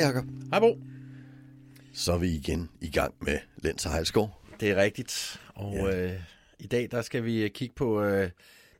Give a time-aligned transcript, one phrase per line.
[0.00, 0.78] Hej Bo.
[1.92, 4.42] Så er vi igen i gang med Lens og Hejlskov.
[4.60, 5.40] Det er rigtigt.
[5.54, 6.04] Og ja.
[6.04, 6.20] øh,
[6.58, 8.30] i dag der skal vi kigge på øh,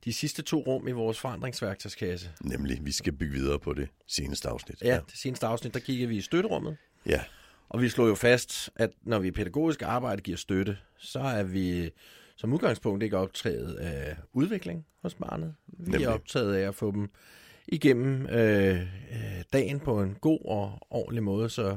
[0.04, 2.30] de sidste to rum i vores forandringsværktøjskasse.
[2.40, 4.82] Nemlig, vi skal bygge videre på det seneste afsnit.
[4.82, 6.76] Ja, det seneste afsnit, der kigger vi i støtterummet.
[7.06, 7.20] Ja,
[7.68, 11.90] Og vi slår jo fast, at når vi pædagogisk arbejde giver støtte, så er vi
[12.36, 15.54] som udgangspunkt ikke optaget af udvikling hos barnet.
[15.66, 16.04] Vi Nemlig.
[16.04, 17.10] er optaget af at få dem
[17.68, 21.76] igennem øh, øh, dagen på en god og ordentlig måde, så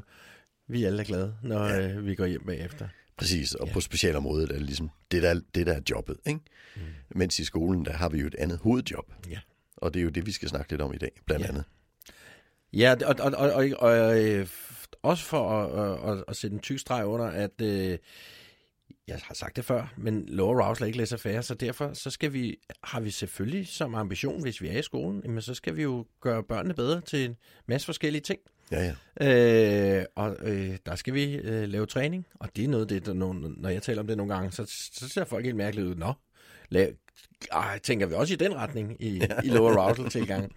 [0.67, 1.89] vi alle er glade, når Ja.
[1.89, 2.87] øh, vi går hjem bagefter.
[3.17, 3.53] præcis.
[3.55, 3.73] Og Ja.
[3.73, 6.17] på specialområdet er det ligesom det, der, det der er jobbet.
[6.27, 6.39] Ikke?
[6.75, 6.81] Mm.
[7.09, 9.13] Mens i skolen, der har vi jo et andet hovedjob.
[9.29, 9.39] Ja.
[9.77, 11.49] Og det er jo det, vi skal snakke lidt om i dag, blandt Ja.
[11.49, 11.63] andet.
[12.73, 14.47] Ja, og, og, og, og, og øh,
[15.03, 17.97] også for at, at, at, at sætte en tyk streg under, at øh,
[19.09, 22.09] jeg har sagt det før, men lower arousal er ikke laissez faire, så derfor så
[22.09, 25.75] skal vi, har vi selvfølgelig som ambition, hvis vi er i skolen, jamen så skal
[25.75, 27.35] vi jo gøre børnene bedre til en
[27.67, 28.39] masse forskellige ting.
[28.71, 29.99] Ja, ja.
[29.99, 33.13] Øh, og øh, der skal vi øh, lave træning, og det er noget, det, der,
[33.13, 35.95] når jeg taler om det nogle gange, så, så ser folk helt mærkeligt ud.
[35.95, 36.13] Nå,
[36.69, 36.91] lav,
[37.51, 39.41] ej, tænker vi også i den retning i, ja.
[39.43, 40.51] i lower arousal tilgang.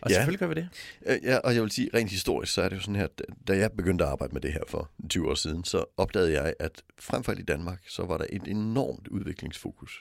[0.00, 0.14] Og Ja.
[0.14, 0.68] selvfølgelig gør vi det.
[1.06, 3.06] Øh, Ja, og jeg vil sige, rent historisk, så er det jo sådan her,
[3.48, 6.54] da jeg begyndte at arbejde med det her for 20 år siden, så opdagede jeg,
[6.58, 10.00] at frem for alt i Danmark, så var der et enormt udviklingsfokus.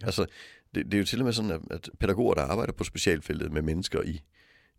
[0.00, 0.06] Ja.
[0.06, 0.26] Altså,
[0.74, 3.52] det, det er jo til og med sådan, at, at pædagoger, der arbejder på specialfeltet
[3.52, 4.20] med mennesker i,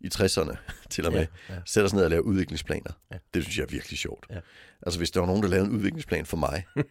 [0.00, 0.56] i 60'erne,
[0.90, 1.60] til og med, Ja, ja.
[1.66, 2.90] sætter sig ned og laver udviklingsplaner.
[3.12, 3.16] Ja.
[3.34, 4.26] Det synes jeg er virkelig sjovt.
[4.30, 4.38] Ja.
[4.82, 6.64] Altså, hvis der var nogen, der lavede en udviklingsplan for mig,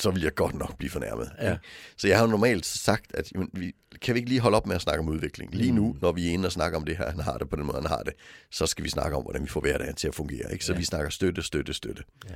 [0.00, 1.32] så ville jeg godt nok blive fornærmet.
[1.40, 1.52] Ja.
[1.52, 1.64] ikke?
[1.96, 4.66] Så jeg har jo normalt sagt, at jamen, vi, kan vi ikke lige holde op
[4.66, 5.54] med at snakke om udvikling?
[5.54, 5.98] Lige nu, Mm.
[6.02, 7.76] når vi er inde og snakker om det her, han har det på den måde,
[7.80, 8.12] han har det,
[8.50, 10.52] så skal vi snakke om, hvordan vi får hverdagen til at fungere.
[10.52, 10.64] Ikke?
[10.64, 10.78] Så Ja.
[10.78, 12.02] vi snakker støtte, støtte, støtte.
[12.30, 12.34] Ja.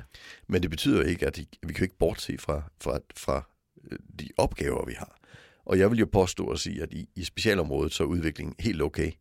[0.48, 3.48] Men det betyder ikke, at vi kan jo ikke bortse fra, fra, fra
[3.90, 5.18] øh, de opgaver, vi har.
[5.64, 8.82] Og jeg vil jo påstå at sige, at i, i specialområdet, så er udviklingen helt
[8.82, 9.12] okay,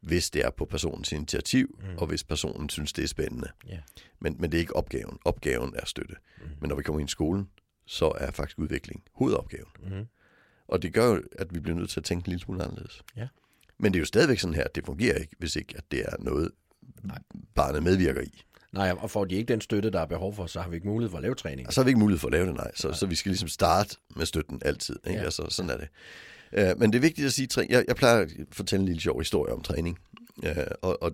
[0.00, 1.96] hvis det er på personens initiativ, mm.
[1.98, 3.48] og hvis personen synes, det er spændende.
[3.68, 3.78] Ja.
[4.20, 5.18] Men, men det er ikke opgaven.
[5.24, 6.14] Opgaven er støtte.
[6.38, 6.44] Mm.
[6.60, 7.48] Men når vi kommer ind i skolen,
[7.86, 9.70] så er faktisk udvikling hovedopgaven.
[9.82, 10.06] Mm.
[10.68, 13.02] Og det gør jo, at vi bliver nødt til at tænke en lille smule anderledes.
[13.16, 13.28] Ja.
[13.78, 16.00] Men det er jo stadigvæk sådan her, at det fungerer ikke, hvis ikke at det
[16.00, 16.50] er noget,
[17.02, 17.18] Nej.
[17.54, 18.42] barnet medvirker i.
[18.72, 20.88] Nej, og får de ikke den støtte, der er behov for, så har vi ikke
[20.88, 21.66] mulighed for at lave træning.
[21.66, 22.70] Og så har vi ikke mulighed for at lave det, nej.
[22.74, 24.96] Så, så vi skal ligesom starte med støtten altid.
[25.06, 25.18] Ikke?
[25.18, 25.24] Ja.
[25.24, 25.88] Altså, sådan er det.
[26.52, 29.20] Uh, men det er vigtigt at sige, jeg, jeg plejer at fortælle en lille sjov
[29.20, 29.98] historie om træning.
[30.36, 30.48] Uh,
[30.82, 31.12] og, og,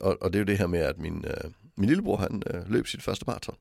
[0.00, 2.70] og, og det er jo det her med, at min, uh, min lillebror, han uh,
[2.70, 3.56] løb sit første maraton.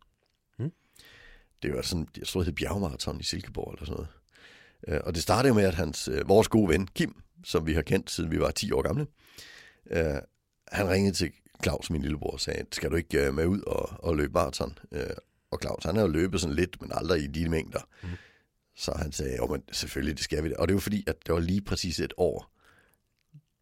[1.62, 4.06] Det var sådan, jeg tror det hed bjergmaraton i Silkeborg eller sådan
[4.88, 5.02] noget.
[5.02, 7.74] Uh, og det startede jo med, at hans, uh, vores gode ven, Kim, som vi
[7.74, 9.08] har kendt siden vi var 10 år gamle,
[9.86, 10.18] uh,
[10.68, 11.32] han ringede til
[11.64, 14.78] Claus, min lillebror, og sagde, skal du ikke uh, med ud og, og løbe maraton?
[14.92, 15.00] Uh,
[15.52, 17.82] og Claus, han har jo løbet sådan lidt, men aldrig i de mængder.
[18.04, 18.10] Mm.
[18.76, 20.56] Så han sagde, jo, men selvfølgelig, det skal vi da.
[20.56, 22.52] Og det var fordi, at det var lige præcis et år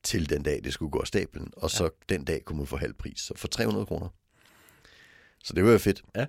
[0.04, 1.54] til den dag, det skulle gå af stablen.
[1.58, 1.90] Og så ja.
[2.16, 4.08] den dag kunne man få halv pris, så for 300 kroner.
[5.44, 6.04] Så det var jo fedt.
[6.16, 6.26] Ja.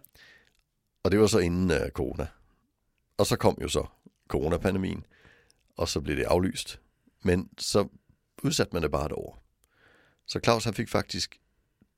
[1.02, 2.26] Og det var så inden uh, corona.
[3.18, 3.86] Og så kom jo så
[4.28, 5.06] coronapandemien,
[5.76, 6.80] og så blev det aflyst.
[7.22, 7.88] Men så
[8.42, 9.42] udsatte man det bare et år.
[10.26, 11.40] Så Claus han fik faktisk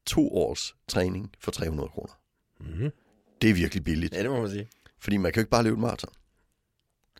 [0.06, 2.12] to års træning for 300 kroner.
[2.60, 2.90] Mm-hmm.
[3.42, 4.68] Det er virkelig billigt, Ja, det må man sige.
[4.98, 6.12] fordi man kan jo ikke bare løbe et maraton.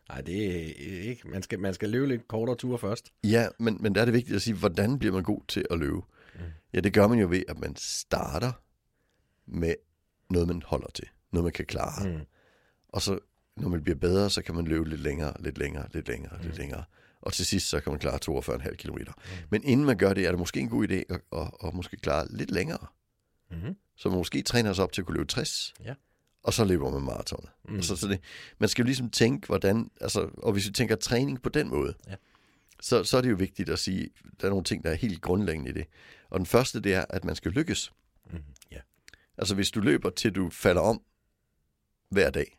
[0.09, 1.28] Nej, det er ikke.
[1.28, 3.12] Man skal, man skal løbe lidt kortere ture først.
[3.25, 5.78] Ja, men, men der er det vigtigt at sige, hvordan bliver man god til at
[5.78, 5.97] løbe?
[6.34, 6.41] Mm.
[6.72, 8.53] Ja, det gør man jo ved, at man starter
[9.47, 9.75] med
[10.31, 11.09] noget, man holder til.
[11.32, 12.09] Noget, man kan klare.
[12.09, 12.15] Mm.
[12.15, 12.20] Mm.
[12.88, 13.19] Og så,
[13.56, 16.44] når man bliver bedre, så kan man løbe lidt længere, lidt længere, lidt længere, mm.
[16.47, 16.84] lidt længere.
[17.20, 18.19] Og til sidst, så kan man klare
[18.65, 18.97] 42,5 km.
[18.98, 19.04] Mm.
[19.50, 21.97] Men inden man gør det, er det måske en god idé at, at, at måske
[21.97, 22.87] klare lidt længere.
[23.50, 23.76] Mm-hmm.
[23.97, 25.75] Så man måske træner sig op til at kunne løbe 60.
[25.84, 25.94] Ja.
[26.42, 27.44] Og så løber man maraton.
[27.69, 27.75] Mm.
[27.75, 28.21] Altså, så det,
[28.59, 29.91] man skal jo ligesom tænke, hvordan...
[30.00, 32.15] Altså, og hvis vi tænker træning på den måde, Ja.
[32.80, 34.10] så, så er det jo vigtigt at sige,
[34.41, 35.86] der er nogle ting, der er helt grundlæggende i det.
[36.30, 37.92] Og den første, det er, at man skal lykkes.
[38.27, 38.42] Mm-hmm.
[38.71, 38.78] Ja.
[39.39, 41.03] Altså, hvis du løber til du falder om
[42.12, 42.59] hver dag,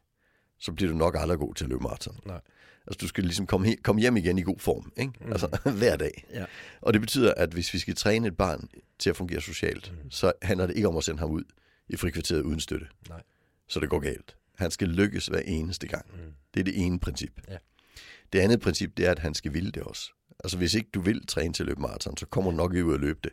[0.59, 2.19] så bliver du nok aldrig god til at løbe maraton.
[2.25, 2.41] Nej.
[2.87, 5.13] Altså, du skal ligesom komme, he- komme hjem igen i god form, ikke?
[5.21, 5.31] Mm.
[5.31, 5.47] Altså,
[5.79, 6.25] hver dag.
[6.33, 6.45] Ja.
[6.81, 8.69] Og det betyder, at hvis vi skal træne et barn
[8.99, 10.11] til at fungere socialt, mm.
[10.11, 11.43] så handler det ikke om at sende ham ud
[11.89, 12.87] i frikvarteret uden støtte.
[13.09, 13.21] Nej.
[13.67, 14.35] Så det går galt.
[14.57, 16.05] Han skal lykkes hver eneste gang.
[16.13, 16.33] Mm.
[16.53, 17.41] Det er det ene princip.
[17.49, 17.57] Ja.
[18.33, 20.11] Det andet princip, det er, at han skal ville det også.
[20.43, 22.85] Altså, hvis ikke du vil træne til at løbe maraton, så kommer du nok ikke
[22.85, 23.31] ud at løbe det.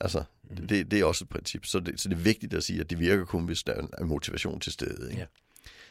[0.00, 0.66] Altså, mm.
[0.66, 1.64] det, det er også et princip.
[1.64, 4.04] Så det, så det er vigtigt at sige, at det virker kun, hvis der er
[4.04, 5.10] motivation til stede.
[5.10, 5.20] Ikke?
[5.20, 5.26] Ja.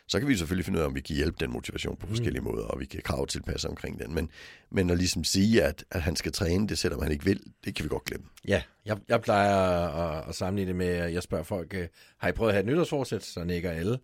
[0.08, 2.42] Så kan vi selvfølgelig finde ud af, om vi kan hjælpe den motivation på forskellige
[2.42, 4.14] måder, og vi kan krav tilpasse omkring den.
[4.16, 4.30] Men,
[4.72, 7.76] men at ligesom sige, at, at han skal træne det, selvom han ikke vil, det
[7.76, 8.26] kan vi godt glemme.
[8.48, 12.30] Ja, jeg, jeg plejer at, at sammenligne det med, at jeg spørger folk, øh, har
[12.30, 13.24] I prøvet at have et nytårsforsæt?
[13.24, 14.00] Så nikker alle.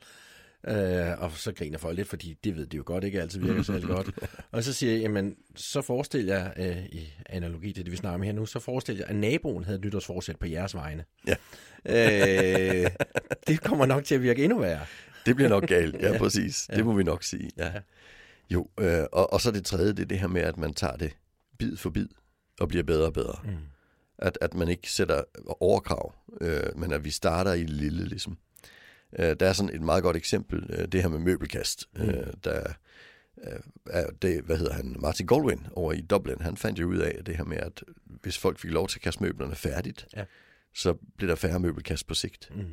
[0.67, 3.63] Øh, og så griner folk lidt, fordi det ved de jo godt ikke altid virker
[3.63, 4.09] særlig godt.
[4.51, 8.15] Og så siger jeg, jamen, så forestil jer, øh, i analogi til det, vi snakker
[8.15, 11.06] om her nu, så forestil jer, at naboen havde nytårsforsæt på jeres vegne.
[11.27, 11.35] Ja.
[11.85, 12.91] Øh,
[13.47, 14.85] det kommer nok til at virke endnu værre.
[15.25, 16.69] Det bliver nok galt, ja, præcis.
[16.75, 17.71] Det må vi nok sige, ja.
[18.50, 20.95] Jo, øh, og, og så det tredje, det er det her med, at man tager
[20.95, 21.17] det
[21.59, 22.07] bid for bid
[22.59, 23.39] og bliver bedre og bedre.
[23.44, 23.51] Mm.
[24.17, 25.23] At, at man ikke sætter
[25.59, 28.38] overkrav, øh, men at vi starter i det lille, ligesom.
[29.19, 31.89] Øh, der er sådan et meget godt eksempel, øh, det her med møbelkast.
[31.95, 32.09] Mm.
[32.09, 32.73] Øh, der
[33.44, 33.59] øh,
[33.89, 37.23] er det, hvad hedder han, Martin Goldwyn over i Dublin, han fandt jo ud af
[37.25, 40.25] det her med, at hvis folk fik lov til at kaste møblerne færdigt, ja.
[40.73, 42.50] så blev der færre møbelkast på sigt.
[42.56, 42.65] Mm.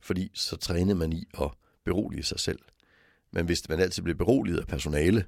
[0.00, 1.50] Fordi så trænede man i at
[1.84, 2.58] berolige sig selv.
[3.30, 5.24] Men hvis man altid blev beroliget af personale,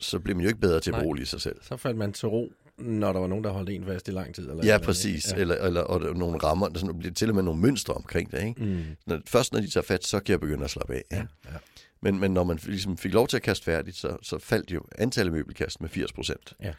[0.00, 1.56] så bliver man jo ikke bedre til at berolige sig selv.
[1.62, 4.34] Så faldt man til ro, når der var nogen, der holdt en fast i lang
[4.34, 4.50] tid.
[4.50, 5.32] Eller ja, eller præcis.
[5.32, 5.36] Ja.
[5.36, 8.44] Eller, eller og nogle rammer, der sådan, bliver til og med nogle mønstre omkring det.
[8.44, 8.64] Ikke?
[8.64, 8.84] Mm.
[9.06, 11.04] Når, først når de tager fat, så kan jeg begynde at slappe af.
[11.12, 11.16] Ja.
[11.16, 11.56] Ja.
[12.02, 14.82] Men, men når man ligesom fik lov til at kaste færdigt, så, så faldt jo
[14.98, 16.52] antallet møbelkast med 80 procent.
[16.62, 16.72] Ja.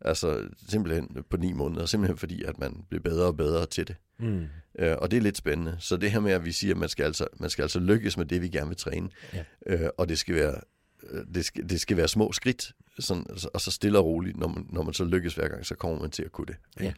[0.00, 3.96] Altså simpelthen på ni måneder, simpelthen fordi, at man blev bedre og bedre til det.
[4.18, 4.46] Mm.
[4.78, 5.76] Øh, og det er lidt spændende.
[5.78, 8.16] Så det her med, at vi siger, at man skal altså, man skal altså lykkes
[8.16, 9.44] med det, vi gerne vil træne, ja.
[9.66, 10.60] øh, og det skal være
[11.34, 14.66] det skal, det skal være små skridt, sådan, og så stille og roligt, når man,
[14.70, 16.56] når man så lykkes hver gang, så kommer man til at kunne det.
[16.80, 16.92] Ja.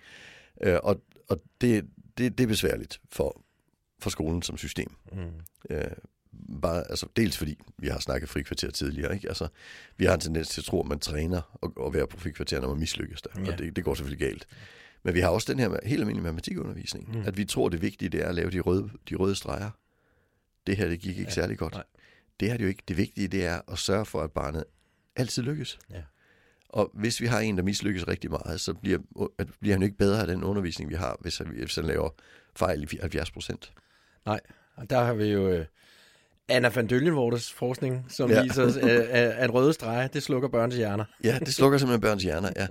[0.63, 1.87] Øh, og og det,
[2.19, 3.43] det, det er besværligt for,
[3.99, 4.95] for skolen som system.
[5.13, 5.19] Mm.
[5.71, 5.91] Øh,
[6.63, 9.15] bare, altså, dels fordi vi har snakket frikvarter tidligere.
[9.15, 9.29] Ikke?
[9.29, 9.49] Altså,
[9.97, 12.61] vi har en tendens til at tro, at man træner og, og være på frikvarter,
[12.61, 13.31] når man mislykkes der.
[13.45, 13.53] Ja.
[13.53, 14.47] Og det, det går selvfølgelig galt.
[15.03, 17.17] Men vi har også den her helt almindelige matematikundervisning.
[17.17, 17.23] Mm.
[17.27, 19.71] At vi tror, det vigtige det er at lave de røde, de røde streger.
[20.67, 21.35] Det her, det gik ikke ja.
[21.35, 21.73] særlig godt.
[21.75, 21.85] Nej.
[22.41, 22.83] Det er det jo ikke.
[22.89, 24.65] Det vigtige, det er at sørge for, at barnet
[25.17, 25.79] altid lykkes.
[25.91, 26.03] Ja.
[26.69, 28.99] Og hvis vi har en, der mislykkes rigtig meget, så bliver,
[29.61, 32.11] bliver han jo ikke bedre af den undervisning, vi har, hvis han, hvis han laver
[32.57, 33.73] fejl i 70 procent.
[34.27, 34.41] Nej,
[34.75, 35.49] og der har vi jo...
[35.49, 35.67] Øh
[36.51, 38.43] Anna van Døllenvortes forskning, som ja.
[38.43, 38.81] viser, at,
[39.31, 41.05] at røde streger, det slukker børns hjerner.
[41.25, 42.67] Ja, det slukker simpelthen børns hjerner, ja.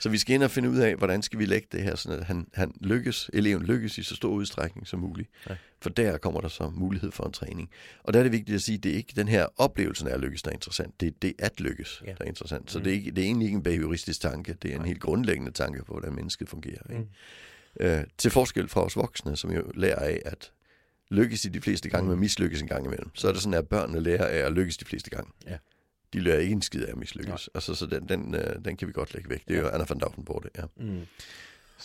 [0.00, 2.12] Så vi skal ind og finde ud af, hvordan skal vi lægge det her, så
[2.12, 5.30] at han, han lykkes, eleven lykkes i så stor udstrækning som muligt.
[5.50, 5.54] Ja.
[5.82, 7.70] For der kommer der så mulighed for en træning.
[8.02, 10.14] Og der er det vigtigt at sige, at det er ikke den her oplevelse af
[10.14, 11.00] at lykkes, der er interessant.
[11.00, 12.10] Det er det at lykkes, ja.
[12.10, 12.70] der er interessant.
[12.70, 12.84] Så mm.
[12.84, 14.88] det, er ikke, det er egentlig ikke en behavioristisk tanke, det er en Nej.
[14.88, 16.90] helt grundlæggende tanke på, hvordan mennesket fungerer.
[16.90, 17.02] Ikke?
[17.02, 17.08] Mm.
[17.80, 20.50] Øh, til forskel fra os voksne, som jo lærer af, at
[21.14, 23.10] lykkes i de fleste gange, men mislykkes en gang imellem.
[23.14, 25.32] Så er det sådan, at børnene lærer af at lykkes de fleste gange.
[25.46, 25.56] Ja.
[26.12, 27.50] De lærer ikke en skid af at mislykkes.
[27.54, 29.44] Altså, så den, den, øh, den kan vi godt lægge væk.
[29.48, 29.66] Det er ja.
[29.66, 30.62] jo Anna van Dautenborg, det, ja.
[30.76, 31.00] Mm.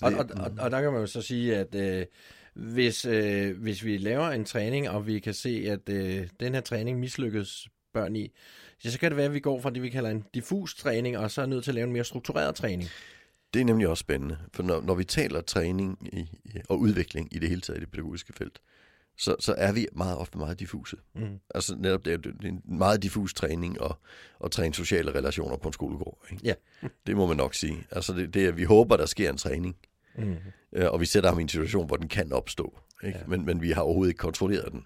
[0.02, 2.06] Og, og, og, og der kan man jo så sige, at øh,
[2.54, 6.62] hvis, øh, hvis vi laver en træning, og vi kan se, at øh, den her
[6.62, 8.32] træning mislykkes børn i,
[8.80, 11.32] så kan det være, at vi går fra det, vi kalder en diffus træning, og
[11.32, 12.90] så er nødt til at lave en mere struktureret træning.
[13.54, 16.30] Det er nemlig også spændende, for når, når vi taler træning i,
[16.70, 18.60] og udvikling i det hele taget i det pædagogiske felt,
[19.19, 20.98] så, så er vi meget ofte meget diffuse.
[21.16, 21.39] Mm.
[21.56, 23.92] Altså netop det er en meget diffus træning at,
[24.44, 26.25] at træne sociale relationer på en skolegård.
[26.31, 26.42] Ikke?
[26.44, 26.54] Ja.
[27.07, 27.88] Det må man nok sige.
[27.92, 29.75] Altså det, det er, vi håber, der sker en træning.
[30.18, 30.36] Mm.
[30.81, 32.80] Og vi sætter ham i en situation, hvor den kan opstå.
[33.04, 33.18] Ikke?
[33.19, 33.25] Ja.
[33.27, 34.86] Men, men vi har overhovedet ikke kontrolleret den.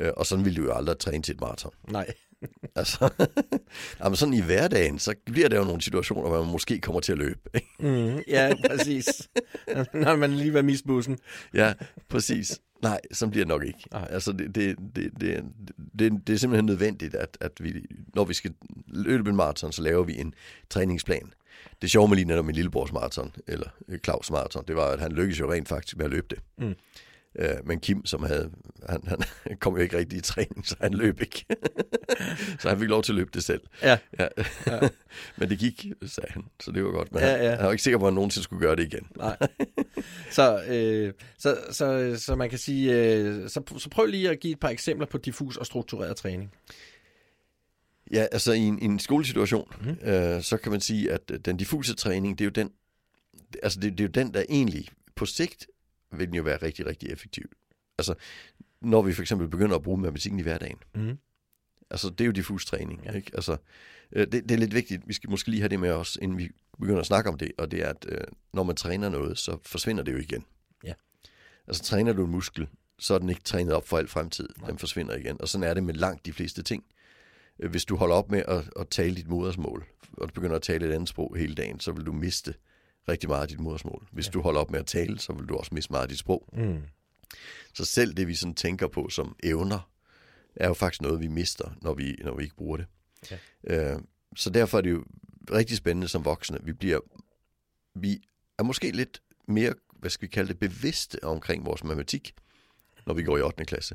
[0.00, 0.10] Ja.
[0.10, 1.72] Og sådan vil du jo aldrig træne til et maraton.
[1.90, 2.14] Nej.
[2.76, 3.10] altså,
[4.00, 7.12] jamen sådan i hverdagen, så bliver der jo nogle situationer, hvor man måske kommer til
[7.12, 7.40] at løbe.
[7.54, 7.68] Ikke?
[7.78, 9.28] Mm, ja, præcis.
[10.04, 11.18] Når man lige var misbussen.
[11.54, 11.74] Ja,
[12.08, 12.60] præcis.
[12.82, 13.78] Nej, så bliver det nok ikke.
[13.92, 14.08] Ej.
[14.10, 15.44] Altså, det, det, det, det,
[15.98, 18.54] det, det er simpelthen nødvendigt, at, at vi, når vi skal
[18.86, 20.34] løbe en maraton, så laver vi en
[20.70, 21.32] træningsplan.
[21.82, 23.68] Det sjove med lige netop min lillebrors maraton, eller
[24.04, 26.38] Claus maraton, det var, at han lykkedes jo rent faktisk med at løbe det.
[26.58, 26.74] Mm.
[27.38, 28.50] Øh, men Kim, som havde,
[28.88, 29.18] han, han
[29.60, 31.44] kom jo ikke rigtig i træning, så han løb ikke.
[32.60, 33.60] så han fik lov til at løbe det selv.
[33.82, 33.98] Ja.
[34.18, 34.28] ja.
[34.66, 34.88] ja.
[35.38, 37.12] men det gik, sagde han, så det var godt.
[37.12, 37.48] Men ja, ja.
[37.48, 39.06] Han, han var ikke sikker på, at han nogensinde skulle gøre det igen.
[39.16, 39.36] Nej.
[40.30, 44.52] Så, øh, så, så, så man kan sige, øh, så, så prøv lige at give
[44.52, 46.52] et par eksempler på diffus og struktureret træning.
[48.12, 50.08] Ja, altså i en, i en skolesituation, mm.
[50.08, 52.70] øh, så kan man sige, at den diffuse træning, det er jo den,
[53.62, 55.66] altså det, det er jo den, der egentlig på sigt
[56.18, 57.44] vil den jo være rigtig, rigtig effektiv.
[57.98, 58.14] Altså,
[58.80, 60.78] når vi for eksempel begynder at bruge matematikken i hverdagen.
[60.94, 61.18] Mm.
[61.90, 63.16] Altså, det er jo diffus træning.
[63.16, 63.30] Ikke?
[63.34, 63.56] Altså,
[64.12, 65.08] øh, det, det er lidt vigtigt.
[65.08, 67.52] Vi skal måske lige have det med os, inden vi begynder at snakke om det.
[67.58, 68.20] Og det er, at øh,
[68.52, 70.44] når man træner noget, så forsvinder det jo igen.
[70.84, 70.92] Ja.
[71.66, 72.68] Altså, træner du en muskel,
[72.98, 74.48] så er den ikke trænet op for al fremtid.
[74.58, 74.70] Nej.
[74.70, 75.40] Den forsvinder igen.
[75.40, 76.84] Og sådan er det med langt de fleste ting.
[77.60, 80.62] Øh, hvis du holder op med at, at tale dit modersmål, og du begynder at
[80.62, 82.54] tale et andet sprog hele dagen, så vil du miste
[83.08, 84.06] rigtig meget af dit modersmål.
[84.12, 84.30] Hvis ja.
[84.30, 86.48] du holder op med at tale, så vil du også miste meget af dit sprog.
[86.52, 86.82] Mm.
[87.74, 89.90] Så selv det, vi sådan tænker på som evner,
[90.56, 92.86] er jo faktisk noget, vi mister, når vi, når vi ikke bruger det.
[93.30, 93.38] Ja.
[93.64, 94.00] Øh,
[94.36, 95.04] så derfor er det jo
[95.52, 96.58] rigtig spændende som voksne.
[96.62, 97.00] Vi bliver,
[97.94, 98.22] vi
[98.58, 102.34] er måske lidt mere, hvad skal vi kalde det, bevidste omkring vores matematik,
[103.06, 103.64] når vi går i 8.
[103.64, 103.94] klasse,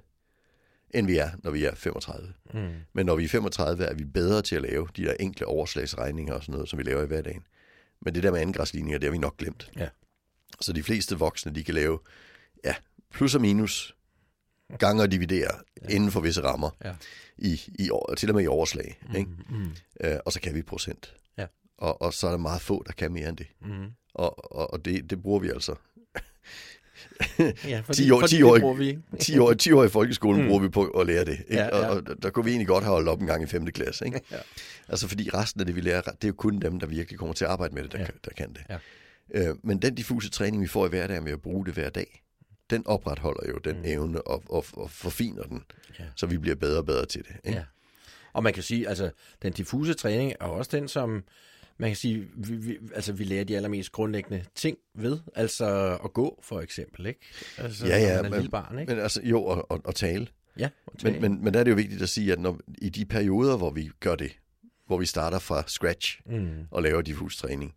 [0.89, 2.33] end vi er, når vi er 35.
[2.53, 2.73] Mm.
[2.93, 6.33] Men når vi er 35, er vi bedre til at lave de der enkle overslagsregninger
[6.33, 7.43] og sådan noget, som vi laver i hverdagen.
[8.01, 9.71] Men det der med angræsligninger, det har vi nok glemt.
[9.75, 9.89] Ja.
[10.61, 11.99] Så de fleste voksne, de kan lave
[12.65, 12.75] ja,
[13.11, 13.95] plus og minus,
[14.79, 15.87] gange og dividere ja.
[15.95, 16.95] inden for visse rammer, Ja.
[17.37, 18.99] i, i, til og med i overslag.
[19.09, 19.15] Mm.
[19.15, 19.31] Ikke?
[19.49, 19.71] Mm.
[20.03, 21.15] Øh, og så kan vi procent.
[21.37, 21.45] Ja.
[21.77, 23.47] Og, og så er der meget få, der kan mere end det.
[23.61, 23.91] Mm.
[24.13, 25.75] Og, og, og det, det bruger vi altså.
[27.39, 29.01] Ja, 10 år- fordi 10 det år- bruger vi ikke.
[29.19, 30.47] 10 år, 10 år i folkeskolen Mm.
[30.47, 31.31] bruger vi på at lære det.
[31.31, 31.45] Ikke?
[31.53, 31.87] Ja, ja.
[31.89, 33.65] Og, og der kunne vi egentlig godt have holdt op en gang i 5.
[33.65, 34.05] klasse.
[34.05, 34.21] Ikke?
[34.31, 34.37] Ja.
[34.89, 37.33] Altså fordi resten af det, vi lærer, det er jo kun dem, der virkelig kommer
[37.33, 38.05] til at arbejde med det, der, Ja.
[38.25, 38.61] der kan det.
[38.69, 38.77] Ja.
[39.49, 42.23] Øh, men den diffuse træning, vi får i hverdagen ved at bruge det hver dag,
[42.69, 43.81] den opretholder jo den mm.
[43.85, 45.63] evne og, og, og forfiner den,
[45.99, 46.03] Ja.
[46.15, 47.35] så vi bliver bedre og bedre til det.
[47.43, 47.57] Ikke?
[47.57, 47.63] Ja.
[48.33, 51.23] Og man kan sige, altså, den diffuse træning er også den, som
[51.81, 55.19] man kan sige, vi, vi, altså, vi lærer de allermest grundlæggende ting ved.
[55.35, 57.19] Altså at gå, for eksempel, ikke?
[57.57, 58.93] Altså, Ja, ja, man er men- lille barn, ikke?
[58.93, 60.27] Men altså, jo, og, og, og tale.
[60.57, 60.69] ja,
[61.03, 63.57] Men, men, men der er det jo vigtigt at sige, at når, i de perioder,
[63.57, 64.31] hvor vi gør det,
[64.87, 67.75] hvor vi starter fra scratch mm, og laver diffus træning,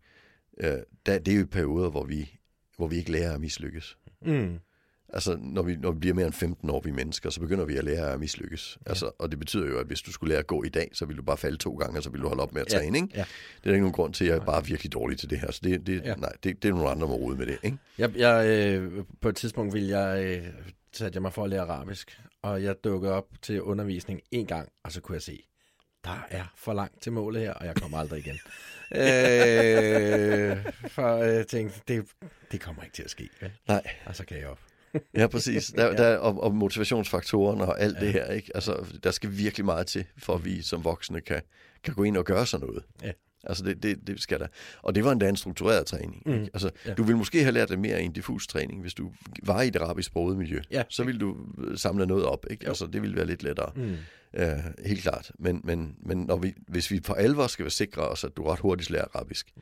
[0.61, 0.73] øh,
[1.07, 2.39] der, det er jo perioder, hvor vi,
[2.77, 3.99] hvor vi ikke lærer at mislykkes.
[4.23, 4.59] mm,
[5.15, 7.65] Altså, når vi, når vi bliver mere end 15 år, vi er mennesker, så begynder
[7.65, 8.79] vi at lære at mislykkes.
[8.87, 8.91] Ja.
[8.91, 11.05] Altså, og det betyder jo, at hvis du skulle lære at gå i dag, så
[11.07, 12.79] ville du bare falde to gange, og så ville du holde op med at Ja,
[12.79, 13.09] træne, ikke?
[13.15, 13.21] ja.
[13.21, 15.39] Det er der ikke nogen grund til, at jeg er bare virkelig dårlig til det
[15.41, 15.53] her.
[15.53, 16.15] Så det, det, Ja.
[16.15, 17.79] nej, det, det er nogle andre, der må rode med det, ikke?
[17.99, 20.47] Jeg, jeg, øh, på et tidspunkt ville jeg, øh,
[20.93, 24.69] satte jeg mig for at lære arabisk, og jeg dukkede op til undervisning en gang,
[24.85, 25.43] og så kunne jeg se,
[26.05, 28.39] der er for langt til målet her, og jeg kommer aldrig igen.
[29.03, 30.57] øh,
[30.89, 32.05] for jeg tænkte, det,
[32.53, 33.51] det kommer ikke til at ske, vel?
[33.69, 33.83] Nej.
[34.07, 34.59] Og så gav jeg op.
[35.17, 35.67] Ja, præcis.
[35.77, 35.93] Der, Ja.
[35.93, 38.01] der, og, og motivationsfaktorerne og alt Ja.
[38.05, 38.51] det her, ikke?
[38.55, 41.41] Altså, der skal virkelig meget til, for at vi som voksne kan,
[41.85, 42.85] kan gå ind og gøre sådan noget.
[43.03, 43.13] Ja.
[43.47, 44.47] Altså, det, det, det skal der.
[44.83, 46.23] Og det var endda en struktureret træning.
[46.27, 46.33] Mm.
[46.33, 46.51] Ikke?
[46.55, 46.95] Altså, Ja.
[46.95, 49.69] du ville måske have lært det mere i en diffus træning, hvis du var i
[49.69, 50.61] et arabisk sproget miljø.
[50.71, 50.83] Ja.
[50.89, 52.65] Så ville du øh, samle noget op, ikke?
[52.65, 52.69] Jo.
[52.69, 53.73] Altså, det ville være lidt lettere.
[53.77, 53.97] Mm.
[54.43, 54.49] Uh,
[54.87, 55.33] helt klart.
[55.39, 58.59] Men, men, men når vi, hvis vi for alvor skal sikre os, at du ret
[58.61, 59.53] hurtigt lærer arabisk,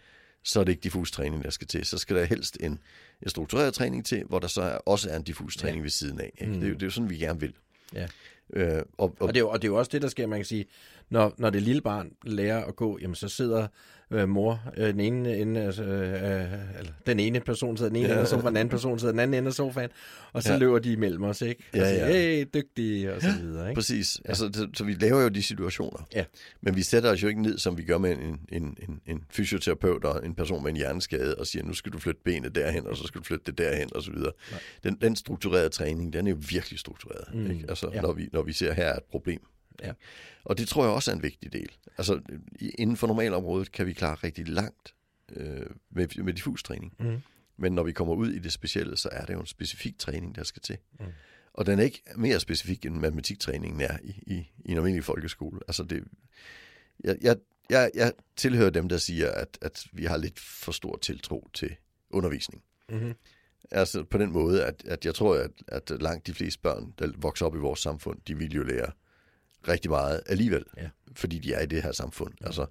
[0.44, 1.84] så er det ikke diffus træning, der skal til.
[1.84, 2.78] Så skal der helst en,
[3.23, 5.83] en struktureret træning til, hvor der så er, også er en diffus træning ja.
[5.83, 6.33] ved siden af.
[6.41, 6.52] Ikke?
[6.52, 6.57] Mm.
[6.57, 6.61] Mm.
[6.61, 7.55] Det, er jo, det er jo sådan, vi gerne vil.
[7.95, 8.07] Ja.
[8.52, 10.26] Øh, og, og, Og det, er jo, og det er jo også det, der sker,
[10.26, 10.67] man kan sige,
[11.11, 13.67] når, når det lille barn lærer at gå, jamen så sidder
[14.12, 16.12] øh, mor, øh, den ene ende, altså, øh,
[16.78, 18.12] eller den ene person sidder den ene Ja.
[18.12, 19.90] ende af sofaen, den anden person sidder den anden ende af sofaen,
[20.33, 20.59] og så Ja.
[20.59, 21.62] løber de imellem os, ikke?
[21.73, 22.12] Og Ja, siger, ja.
[22.12, 23.78] hey, dygtige, og så videre, ikke?
[23.78, 24.21] Præcis.
[24.25, 24.28] Ja.
[24.28, 26.07] Altså, så, så vi laver jo de situationer.
[26.14, 26.25] Ja.
[26.61, 29.25] Men vi sætter os jo ikke ned, som vi gør med en, en, en, en
[29.31, 32.87] fysioterapeut og en person med en hjerneskade, og siger, nu skal du flytte benet derhen,
[32.87, 34.33] og så skal du flytte det derhen, og så videre.
[34.50, 34.61] Nej.
[34.85, 37.35] Den, den strukturerede træning, den er jo virkelig struktureret.
[37.35, 37.50] Mm.
[37.50, 37.64] Ikke?
[37.69, 38.00] Altså, ja.
[38.00, 39.40] når, vi, når vi ser, her er et problem.
[39.83, 39.93] Ja.
[40.45, 41.71] Og det tror jeg også er en vigtig del.
[41.99, 42.21] Altså,
[42.79, 44.95] inden for normalområdet kan vi klare rigtig langt
[45.33, 46.95] øh, med, med diffus træning.
[46.99, 47.21] Mm.
[47.57, 50.35] Men når vi kommer ud i det specielle, så er det jo en specifik træning,
[50.35, 50.79] der skal til.
[51.00, 51.07] Mm.
[51.52, 55.61] Og den er ikke mere specifik, end matematiktræningen er i, i, i en almindelig folkeskole.
[55.69, 56.05] Altså det,
[57.05, 57.37] jeg, jeg,
[57.71, 61.76] jeg, jeg tilhører dem, der siger, at, at vi har lidt for stor tiltro til
[62.11, 62.62] undervisning.
[62.88, 63.14] Mm-hmm.
[63.71, 67.12] Altså på den måde, at, at jeg tror, at, at langt de fleste børn, der
[67.17, 68.93] vokser op i vores samfund, de vil jo lære
[69.69, 70.88] rigtig meget alligevel, Ja.
[71.14, 72.35] fordi de er i det her samfund.
[72.40, 72.66] Altså,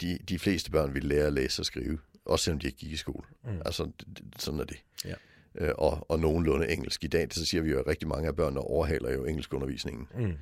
[0.00, 2.92] de, de fleste børn vil lære at læse og skrive, også selvom de ikke gik
[2.92, 3.26] i skole.
[3.44, 3.62] Mm.
[3.64, 3.90] Altså,
[4.38, 4.76] sådan er det.
[5.04, 5.14] Ja.
[5.54, 7.04] Øh, og, og nogenlunde engelsk.
[7.04, 10.08] I dag, så siger vi jo, at rigtig mange af børnene overhaler jo engelskundervisningen.
[10.14, 10.32] Mm.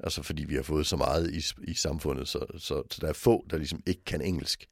[0.00, 3.12] Altså, fordi vi har fået så meget i, i samfundet, så, så, så der er
[3.12, 4.68] få, der ligesom ikke kan engelsk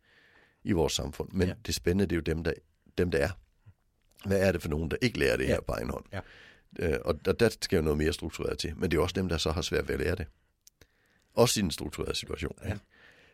[0.64, 1.28] i vores samfund.
[1.32, 1.54] Men ja.
[1.66, 2.52] det spændende, det er jo dem der,
[2.98, 3.30] dem, der er.
[4.26, 5.48] Hvad er det for nogen, der ikke lærer det Ja.
[5.48, 6.04] her på egen hånd?
[6.12, 6.20] Ja.
[6.78, 8.72] Øh, og der, der skal jo noget mere struktureret til.
[8.76, 10.26] Men det er også dem, der så har svært ved at lære det.
[11.38, 12.58] Også i en struktureret situation.
[12.64, 12.72] Ja.
[12.72, 12.84] Ikke?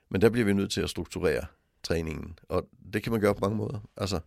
[0.08, 1.46] Men der bliver vi nødt til at strukturere
[1.82, 2.38] træningen.
[2.48, 3.90] Og det kan man gøre på mange måder.
[3.96, 4.20] Altså,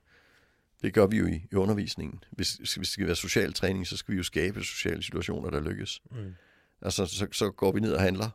[0.82, 2.24] det gør vi jo i, i undervisningen.
[2.32, 5.60] Hvis, hvis det skal være social træning, så skal vi jo skabe sociale situationer, der
[5.60, 6.02] lykkes.
[6.12, 6.36] Mm.
[6.82, 8.30] Altså, så, så går vi ned og handler.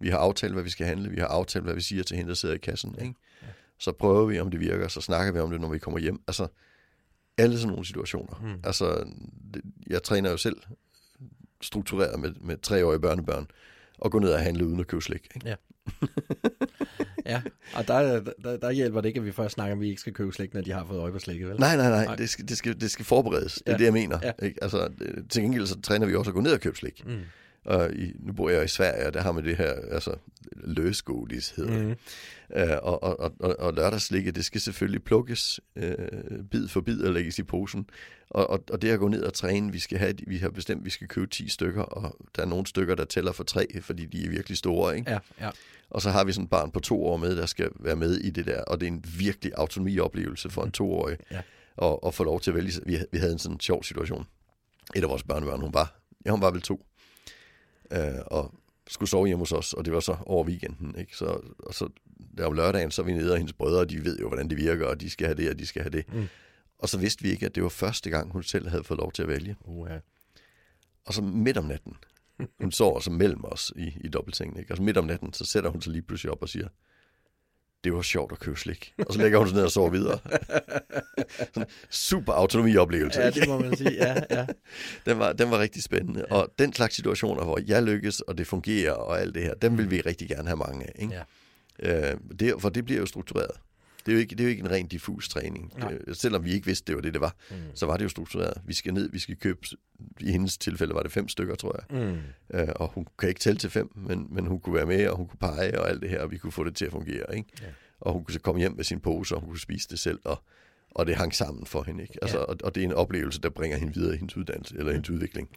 [0.00, 1.10] Vi har aftalt, hvad vi skal handle.
[1.10, 2.94] Vi har aftalt, hvad vi siger til hende, der sidder i kassen.
[3.02, 3.14] Ikke?
[3.42, 3.46] Ja.
[3.78, 4.88] Så prøver vi, om det virker.
[4.88, 6.22] Så snakker vi om det, når vi kommer hjem.
[6.26, 6.48] Altså,
[7.38, 8.40] alle sådan nogle situationer.
[8.42, 8.60] Mm.
[8.64, 9.14] Altså,
[9.54, 10.56] det, jeg træner jo selv
[11.60, 13.46] struktureret med, med treårige børnebørn,
[14.02, 15.28] og gå ned og handle uden at købe slik.
[15.34, 15.56] Ikke?
[17.26, 17.42] Ja,
[17.74, 20.00] og der, der, der hjælper det ikke, at vi først snakker om, at vi ikke
[20.00, 21.60] skal købe slik, når de har fået øje på slikket, vel?
[21.60, 22.04] Nej, nej, nej.
[22.04, 22.16] Nej.
[22.16, 23.54] Det skal, det, skal, det skal forberedes.
[23.54, 23.78] Det er Ja.
[23.78, 24.18] det, jeg mener.
[24.22, 24.46] Ja.
[24.46, 24.62] Ikke?
[24.62, 27.06] Altså, det- til gengæld så træner vi også at gå ned og købe slik.
[27.06, 27.18] Mm.
[27.64, 30.14] Og i, nu bor jeg i Sverige, og der har man det her, altså
[30.52, 31.86] løsgodis hedder det.
[31.86, 31.96] Mm.
[32.56, 35.94] Øh, og, og, og, og, og lørdagslikket, det skal selvfølgelig plukkes øh,
[36.50, 37.86] bid for bid og lægges i posen.
[38.30, 40.78] Og, og, og det at gå ned og træne, vi skal have, vi har bestemt,
[40.80, 43.66] at vi skal købe 10 stykker, og der er nogle stykker, der tæller for tre,
[43.80, 45.10] fordi de er virkelig store, ikke?
[45.10, 45.50] Ja, ja.
[45.90, 48.16] Og så har vi sådan et barn på to år med, der skal være med
[48.16, 51.40] i det der, og det er en virkelig autonomioplevelse for en toårig, Ja.
[51.76, 52.72] og, og få lov til at vælge.
[52.86, 54.26] Vi, vi havde en sådan sjov situation.
[54.96, 56.86] Et af vores børnebørn, hun var, ja, hun var vel to.
[57.92, 58.54] Øh, og
[58.88, 60.94] skulle sove hjemme hos os, og det var så over weekenden.
[60.98, 61.16] Ikke?
[61.16, 61.88] Så, og så
[62.38, 64.58] der om lørdagen, så er vi nede, og hendes brødre, de ved jo, hvordan det
[64.58, 66.14] virker, og de skal have det, og de skal have det.
[66.14, 66.28] Mm.
[66.78, 69.12] Og så vidste vi ikke, at det var første gang, hun selv havde fået lov
[69.12, 69.56] til at vælge.
[69.64, 69.98] Uha.
[71.04, 71.96] Og så midt om natten,
[72.60, 74.72] hun sover så mellem os i, i dobbeltsengen, ikke?
[74.72, 76.68] og så midt om natten, så sætter hun sig lige pludselig op og siger,
[77.84, 78.94] det var sjovt at købe slik.
[79.08, 80.18] Og så lægger hun sig ned og sover videre.
[81.54, 83.20] Sådan super autonomioplevelse.
[83.20, 83.92] Ja, det må man sige.
[83.92, 84.46] Ja, ja.
[85.06, 86.24] Den var, den var rigtig spændende.
[86.30, 86.34] Ja.
[86.34, 89.78] Og den slags situationer, hvor jeg lykkes, og det fungerer, og alt det her, dem
[89.78, 90.92] vil vi rigtig gerne have mange af.
[90.98, 91.14] Ikke?
[91.82, 92.10] Ja.
[92.12, 93.56] Øh, det, for det bliver jo struktureret.
[94.06, 95.72] Det er jo ikke, det er jo ikke en ren diffus træning.
[95.78, 95.92] Nej.
[96.06, 97.56] Det, selvom vi ikke vidste, det var det, det var, Mm.
[97.74, 98.62] så var det jo struktureret.
[98.66, 99.58] Vi skal ned, vi skal købe,
[100.20, 102.04] i hendes tilfælde var det fem stykker, tror jeg.
[102.06, 102.18] Mm.
[102.58, 105.16] Øh, og hun kan ikke tælle til fem, men, men hun kunne være med, og
[105.16, 107.36] hun kunne pege og alt det her, og vi kunne få det til at fungere.
[107.36, 107.48] Ikke?
[107.62, 107.66] Ja.
[108.00, 110.18] Og hun kunne så komme hjem med sin pose, og hun kunne spise det selv,
[110.24, 110.42] og,
[110.90, 112.02] og det hang sammen for hende.
[112.02, 112.14] Ikke?
[112.22, 112.44] Altså, Ja.
[112.44, 115.10] og, og det er en oplevelse, der bringer hende videre i hendes uddannelse, eller hendes
[115.10, 115.48] udvikling.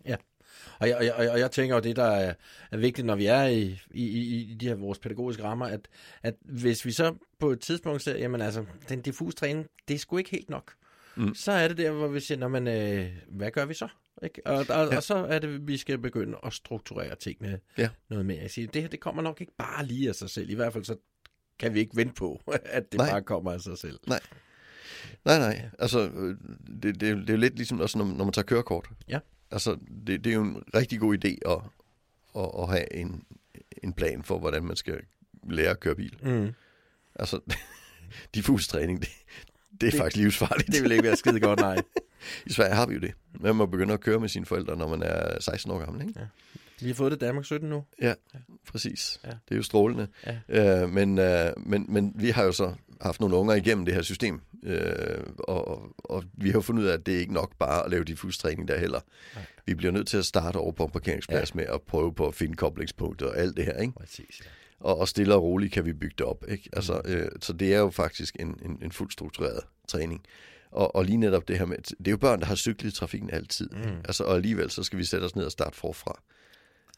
[0.79, 2.33] Og jeg, og, jeg, og jeg tænker jo, det der er,
[2.71, 5.87] er vigtigt, når vi er i, i, i, i de her vores pædagogiske rammer, at,
[6.23, 9.97] at hvis vi så på et tidspunkt ser, jamen altså, den diffus træning, det er
[9.97, 10.73] sgu ikke helt nok.
[11.15, 11.35] Mm.
[11.35, 13.87] Så er det der, hvor vi siger, Nå, men, øh, hvad gør vi så?
[14.23, 14.41] Ikke?
[14.45, 14.95] Og, og, ja.
[14.97, 17.89] Og så er det, vi skal begynde at strukturere tingene Ja.
[18.09, 18.41] noget mere.
[18.41, 20.49] Jeg siger, det her, det kommer nok ikke bare lige af sig selv.
[20.49, 20.95] I hvert fald så
[21.59, 23.09] kan vi ikke vente på, at det Nej.
[23.09, 23.99] bare kommer af sig selv.
[25.25, 25.69] Nej, nej.
[25.79, 26.37] Altså, øh,
[26.83, 28.89] det, det, det er jo lidt ligesom også, når, når man tager kørekort.
[29.07, 29.19] Ja.
[29.55, 31.57] Altså, det, det er jo en rigtig god idé at,
[32.43, 33.23] at, at have en,
[33.83, 34.99] en plan for, hvordan man skal
[35.49, 36.17] lære at køre bil.
[36.23, 36.53] Mm.
[37.15, 37.39] Altså,
[38.35, 39.09] diffus træning, det,
[39.81, 40.71] det er Det- faktisk livsfarligt.
[40.71, 41.77] Det vil ikke være skide godt, nej.
[42.47, 43.13] I Sverige har vi jo det.
[43.39, 46.19] Man må begynde at køre med sine forældre, når man er 16 år gammel, ikke?
[46.81, 47.83] Vi har fået det Danmark 17 nu.
[48.71, 49.19] Præcis.
[49.23, 49.29] Ja.
[49.29, 50.07] Det er jo strålende.
[50.25, 50.83] Ja.
[50.83, 54.01] Øh, men, øh, men, men vi har jo så haft nogle unger igennem det her
[54.01, 57.85] system, øh, og, og, vi har fundet ud af, at det er ikke nok bare
[57.85, 58.99] at lave diffus træning der heller.
[59.35, 59.43] Nej.
[59.65, 61.55] Vi bliver nødt til at starte over på en parkeringsplads ja.
[61.55, 63.93] med at prøve på at finde koblingspunkter og alt det her, ikke?
[63.93, 64.49] Præcis, ja.
[64.79, 66.69] Og, og stille og roligt kan vi bygge det op, ikke?
[66.73, 67.11] Altså, Mm.
[67.11, 70.21] øh, så det er jo faktisk en, en, en fuldt struktureret træning.
[70.71, 72.95] Og, og lige netop det her med, det er jo børn, der har cyklet i
[72.95, 73.69] trafikken altid.
[73.69, 73.97] Mm.
[74.05, 76.21] Altså, og alligevel, så skal vi sætte os ned og starte forfra.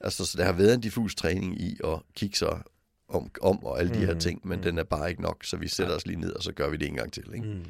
[0.02, 2.62] Altså, så der har været en diffus træning i at kigge sig
[3.08, 4.64] om, om og alle de her Mm, ting, men mm.
[4.64, 5.96] den er bare ikke nok, så vi sætter Nej.
[5.96, 7.24] os lige ned, og så gør vi det en gang til.
[7.34, 7.48] Ikke?
[7.48, 7.66] Mm.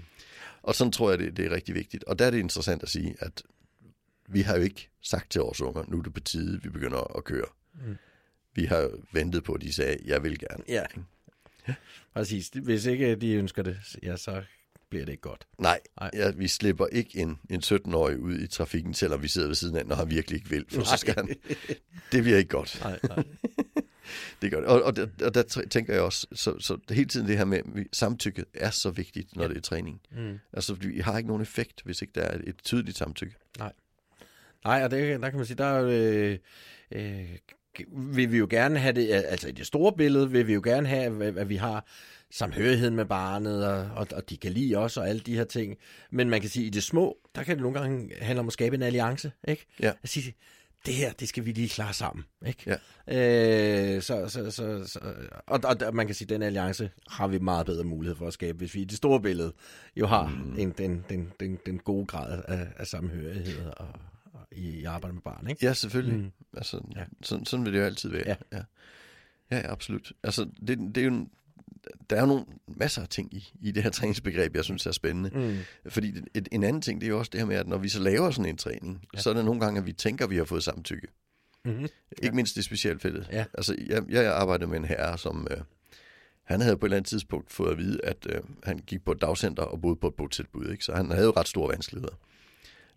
[0.63, 2.03] Og sådan tror jeg, det, det er rigtig vigtigt.
[2.03, 3.43] Og der er det interessant at sige, at
[4.29, 7.17] vi har jo ikke sagt til vores unger, nu er det på tide, vi begynder
[7.17, 7.45] at køre.
[7.73, 7.97] Mm.
[8.53, 10.63] Vi har ventet på, at de sagde, jeg vil gerne.
[10.67, 10.83] Ja.
[12.13, 12.49] Præcis.
[12.63, 14.43] Hvis ikke de ønsker det, ja, så
[14.89, 15.47] bliver det ikke godt.
[15.59, 16.09] Nej, Nej.
[16.13, 19.75] Ja, vi slipper ikke en, en 17-årig ud i trafikken, selvom vi sidder ved siden
[19.75, 21.27] af, når han virkelig ikke vil, for så skal han.
[22.11, 22.79] Det bliver ikke godt.
[22.83, 23.23] Nej, nej.
[24.41, 24.67] Det gør det.
[24.69, 27.59] Og, og, der, og der tænker jeg også, så, så hele tiden det her med,
[27.93, 29.49] samtykke er så vigtigt, når Ja.
[29.49, 30.01] det er træning.
[30.11, 30.39] Mm.
[30.53, 33.35] Altså, vi har ikke nogen effekt, hvis ikke der er et tydeligt samtykke.
[34.63, 36.37] Nej, og det, der kan man sige, der er øh,
[36.91, 37.37] øh,
[37.91, 40.87] vil vi jo gerne have det, altså i det store billede vil vi jo gerne
[40.87, 41.85] have, at vi har
[42.31, 45.77] samhørighed med barnet, og, og, og de kan lide os og alle de her ting.
[46.11, 48.53] Men man kan sige, i det små, der kan det nogle gange handle om at
[48.53, 49.65] skabe en alliance, ikke?
[49.79, 49.91] Ja.
[50.03, 50.35] At sige,
[50.85, 52.77] det her, det skal vi lige klare sammen, ikke?
[53.07, 53.95] Ja.
[53.95, 54.99] Øh, så, så, så, så,
[55.47, 58.33] og, og man kan sige, at den alliance har vi meget bedre mulighed for at
[58.33, 59.53] skabe, hvis vi i det store billede
[59.95, 60.59] jo har mm.
[60.59, 63.87] en, den, den, den, den gode grad af, af samhørighed og,
[64.33, 65.65] og i, i arbejde med barn, ikke?
[65.65, 66.17] Ja, selvfølgelig.
[66.17, 66.31] Mm.
[66.57, 67.03] Altså, Ja.
[67.23, 68.23] sådan, sådan vil det jo altid være.
[68.27, 68.35] Ja.
[68.53, 68.61] ja.
[69.51, 70.11] Ja, ja, absolut.
[70.23, 71.29] Altså, det, det er jo en,
[72.09, 74.91] der er jo nogle masser af ting i, i det her træningsbegreb, jeg synes er
[74.91, 75.29] spændende.
[75.33, 75.57] Mm.
[75.89, 77.89] Fordi et, en anden ting, det er jo også det her med, at når vi
[77.89, 79.19] så laver sådan en træning, Ja.
[79.19, 81.07] så er det nogle gange, at vi tænker, at vi har fået samtykke.
[81.65, 81.83] Mm-hmm.
[81.83, 82.31] Ikke Ja.
[82.31, 83.27] mindst i specialfeltet.
[83.31, 83.45] Ja.
[83.53, 85.47] Altså, jeg, jeg arbejdede med en herre, som...
[85.51, 85.57] Øh,
[86.43, 89.11] han havde på et eller andet tidspunkt fået at vide, at øh, han gik på
[89.11, 90.69] et dagcenter og boede på et botilbud.
[90.71, 90.85] Ikke?
[90.85, 92.13] Så han havde jo ret store vanskeligheder.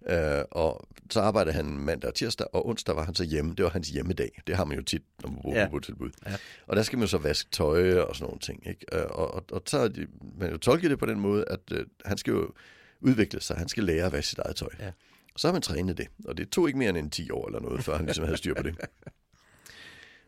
[0.09, 3.55] Øh, og så arbejdede han mandag og tirsdag, og onsdag var han så hjemme.
[3.55, 4.43] Det var hans hjemmedag.
[4.47, 5.65] Det har man jo tit, når man bor Ja.
[5.67, 6.11] på botilbud.
[6.27, 6.37] Ja.
[6.67, 8.67] Og der skal man så vaske tøj og sådan nogle ting.
[8.67, 8.87] Ikke?
[8.93, 10.07] Øh, Og, og, og så har de,
[10.39, 12.53] man jo tolket det på den måde, at øh, han skal jo
[13.01, 13.57] udvikle sig.
[13.57, 14.69] Han skal lære at vaske sit eget tøj.
[14.79, 14.91] Ja.
[15.35, 16.09] Og så har man trænet det.
[16.25, 18.37] Og det tog ikke mere end en 10 år eller noget, før han ligesom havde
[18.37, 18.75] styr på det.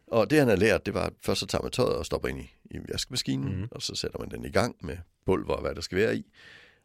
[0.06, 2.28] Og det han har lært, det var, at først så tager man tøjet og stopper
[2.28, 3.68] ind i, i vaskemaskinen, mm-hmm.
[3.70, 6.32] og så sætter man den i gang med pulver og hvad der skal være i.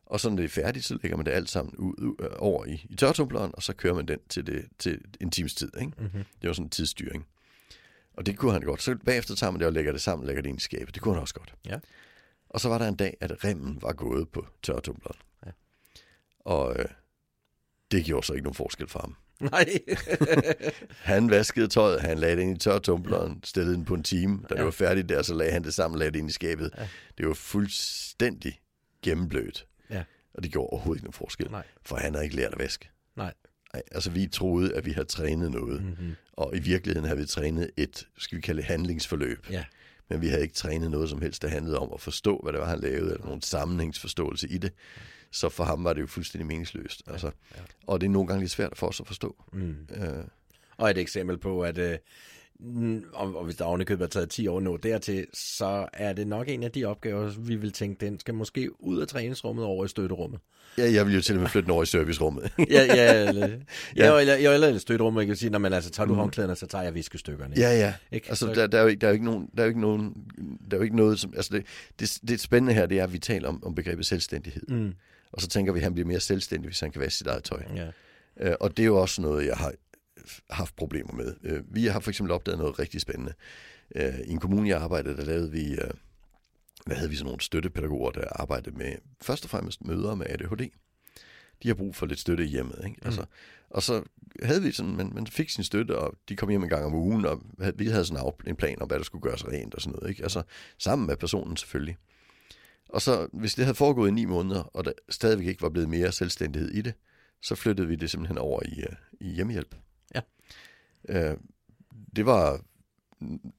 [0.09, 2.29] Og så når det er færdigt, så lægger man det alt sammen ud, ud, øh,
[2.39, 5.71] over i, i tørretumbleren, og så kører man den til, det, til en times tid.
[5.81, 5.91] Ikke?
[5.97, 6.23] Mm-hmm.
[6.41, 7.27] Det var sådan en tidsstyring.
[8.13, 8.81] Og det kunne han godt.
[8.81, 10.95] Så bagefter tager man det og lægger det sammen, lægger det ind i skabet.
[10.95, 11.53] Det kunne han også godt.
[11.65, 11.77] Ja.
[12.49, 15.17] Og så var der en dag, at remmen var gået på tørretumbleren.
[15.45, 15.51] Ja.
[16.39, 16.85] Og øh,
[17.91, 19.15] det gjorde så ikke nogen forskel for ham.
[19.39, 19.69] Nej.
[21.13, 24.39] Han vaskede tøjet, han lagde det ind i tørretumbleren, stillede den på en time.
[24.41, 24.55] Da Ja.
[24.55, 26.71] det var færdigt der, så lagde han det sammen, lagde det ind i skabet.
[26.77, 26.87] Ja.
[27.17, 28.59] Det var fuldstændig
[29.01, 29.67] gennemblødt.
[29.89, 30.03] Ja.
[30.33, 31.63] Og det gjorde overhovedet ikke nogen forskel, Nej.
[31.85, 32.89] for han havde ikke lært at vaske.
[33.15, 33.33] Nej.
[33.73, 36.15] Nej, altså vi troede, at vi havde trænet noget, mm-hmm.
[36.33, 39.49] og i virkeligheden havde vi trænet et, skal vi kalde det, handlingsforløb.
[39.49, 39.65] Ja.
[40.09, 42.61] Men vi havde ikke trænet noget som helst, der handlede om at forstå, hvad det
[42.61, 44.73] var, han lavede, eller nogen sammenhængsforståelse i det.
[45.31, 47.03] Så for ham var det jo fuldstændig meningsløst.
[47.07, 47.31] Altså.
[47.87, 49.43] Og det er nogle gange lidt svært for os at forstå.
[49.53, 49.87] Mm.
[49.95, 50.23] Øh,
[50.77, 51.97] Og et eksempel på, at øh,
[53.13, 56.49] og, og hvis der ovenikøbet er taget 10 år nå dertil, så er det nok
[56.49, 59.87] en af de opgaver, vi vil tænke, den skal måske ud af træningsrummet over i
[59.87, 60.39] støtterummet.
[60.77, 62.51] ja, jeg vil jo til og med flytte den over i servicerummet.
[62.69, 63.53] Ja, ja, eller, ja.
[63.95, 64.19] Ja.
[64.19, 66.19] eller, eller, eller støtterummet, jeg kan sige, når man altså tager du mm.
[66.19, 67.53] håndklæderne, så tager jeg viskestykkerne.
[67.57, 67.93] Ja, ja.
[68.11, 68.29] Ikke?
[68.29, 69.69] Altså, Så- der, der, er jo ikke, der, er jo ikke nogen, der er jo
[69.69, 70.13] ikke nogen,
[70.71, 71.65] der er jo ikke noget, som, altså det,
[71.99, 74.63] det, det spændende her, det er, at vi taler om, om begrebet selvstændighed.
[74.67, 74.93] Mm.
[75.31, 77.43] Og så tænker vi, at han bliver mere selvstændig, hvis han kan være sit eget
[77.43, 77.61] tøj.
[77.75, 77.87] Ja.
[78.39, 79.73] Øh, og det er jo også noget, jeg har
[80.49, 81.35] haft problemer med.
[81.43, 83.33] Øh, vi har for eksempel opdaget noget rigtig spændende.
[83.95, 85.91] Øh, I en kommune, jeg arbejdede, der lavede vi, øh,
[86.85, 90.69] hvad havde vi sådan nogle støttepædagoger, der arbejdede med først og fremmest mødre med ADHD.
[91.63, 92.81] De har brug for lidt støtte i hjemmet.
[92.85, 92.97] Ikke?
[93.05, 93.25] Altså,
[93.69, 94.03] og så
[94.43, 96.93] havde vi sådan, man, man fik sin støtte, og de kom hjem en gang om
[96.93, 97.43] ugen, og
[97.75, 100.09] vi havde sådan en plan om, hvad der skulle gøres rent og sådan noget.
[100.09, 100.23] Ikke?
[100.23, 100.43] Altså,
[100.77, 101.97] sammen med personen selvfølgelig.
[102.89, 105.89] Og så, hvis det havde foregået i ni måneder, og der stadigvæk ikke var blevet
[105.89, 106.93] mere selvstændighed i det,
[107.41, 109.75] så flyttede vi det simpelthen over i, øh, i hjemmehjælp.
[110.15, 110.21] Ja.
[111.09, 111.37] Øh,
[112.15, 112.61] det var,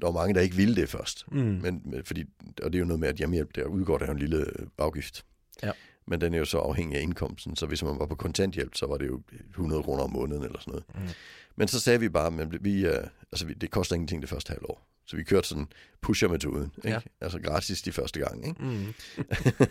[0.00, 1.24] der var mange, der ikke ville det først.
[1.32, 1.38] Mm.
[1.38, 2.24] Men, men fordi,
[2.62, 4.66] og det er jo noget med, at hjemmehjælp, der udgår der jo en lille øh,
[4.78, 5.24] afgift.
[5.62, 5.72] Ja.
[6.06, 8.87] Men den er jo så afhængig af indkomsten, så hvis man var på kontanthjælp, så
[8.87, 10.84] var det jo 100 kroner om måneden eller sådan noget.
[10.94, 11.14] Mm.
[11.56, 14.50] Men så sagde vi bare, at vi, øh, altså, vi, det koster ingenting det første
[14.50, 14.88] halvår.
[15.06, 15.68] Så vi kørte sådan
[16.00, 16.88] pusher-metoden, ikke?
[16.88, 17.00] Ja.
[17.20, 18.48] altså gratis de første gang.
[18.48, 18.62] Ikke?
[18.62, 18.94] Mm.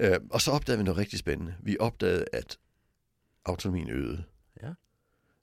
[0.00, 1.54] Øh, og så opdagede vi noget rigtig spændende.
[1.62, 2.58] Vi opdagede, at
[3.44, 4.24] autonomien øgede.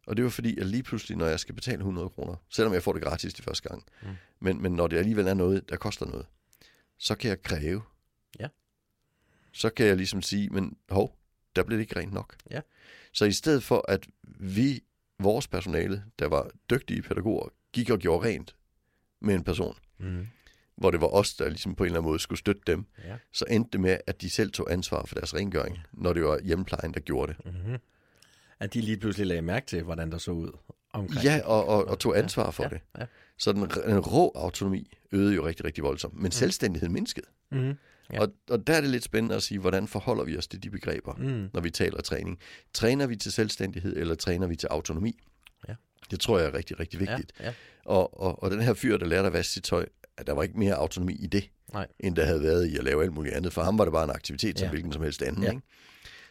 [0.07, 0.11] Ja.
[0.11, 2.83] Og det var fordi, at lige pludselig, når jeg skal betale 100 kroner, selvom jeg
[2.83, 4.07] får det gratis de første gang, Mm.
[4.39, 6.25] men, men når det alligevel er noget, der koster noget,
[6.97, 7.81] så kan jeg kræve.
[8.39, 8.47] Ja.
[9.51, 11.17] Så kan jeg ligesom sige, men hov,
[11.55, 12.35] der blev det ikke rent nok.
[12.51, 12.61] Ja.
[13.13, 14.07] Så i stedet for, at
[14.39, 14.81] vi,
[15.19, 18.55] vores personale, der var dygtige pædagoger, gik og gjorde rent
[19.21, 20.27] med en person, Mm.
[20.75, 23.17] hvor det var os, der ligesom på en eller anden måde skulle støtte dem, Ja.
[23.31, 26.39] så endte det med, at de selv tog ansvar for deres rengøring, når det var
[26.43, 27.45] hjemmeplejen, der gjorde det.
[27.45, 27.77] Mm-hmm.
[28.59, 30.51] At de lige pludselig lagde mærke til, hvordan der så ud
[30.93, 31.23] omkring.
[31.23, 32.79] Ja, og, og, og tog ansvar for ja, det.
[32.99, 33.05] Ja.
[33.37, 37.25] Så den, den rå autonomi øgede jo rigtig, rigtig voldsomt, men selvstændigheden mindskede.
[37.51, 37.67] Mm-hmm.
[37.67, 37.75] Ja.
[38.13, 38.19] Ja.
[38.21, 40.69] Og, og der er det lidt spændende at sige, hvordan forholder vi os til de
[40.69, 41.49] begreber, Mm.
[41.53, 42.39] når vi taler træning.
[42.73, 45.19] Træner vi til selvstændighed, eller træner vi til autonomi?
[45.67, 45.73] Ja.
[46.11, 47.39] Det tror jeg er rigtig, rigtig Ja, vigtigt.
[47.39, 47.53] ja.
[47.85, 49.85] Og, og, og den her fyr, der lærte at vaske sit tøj,
[50.17, 51.87] at der var ikke mere autonomi i det, Nej.
[51.99, 53.53] end der havde været i at lave alt muligt andet.
[53.53, 54.69] For ham var det bare en aktivitet som Ja.
[54.69, 55.43] hvilken som helst anden.
[55.43, 55.49] Ja.
[55.49, 55.61] Ikke?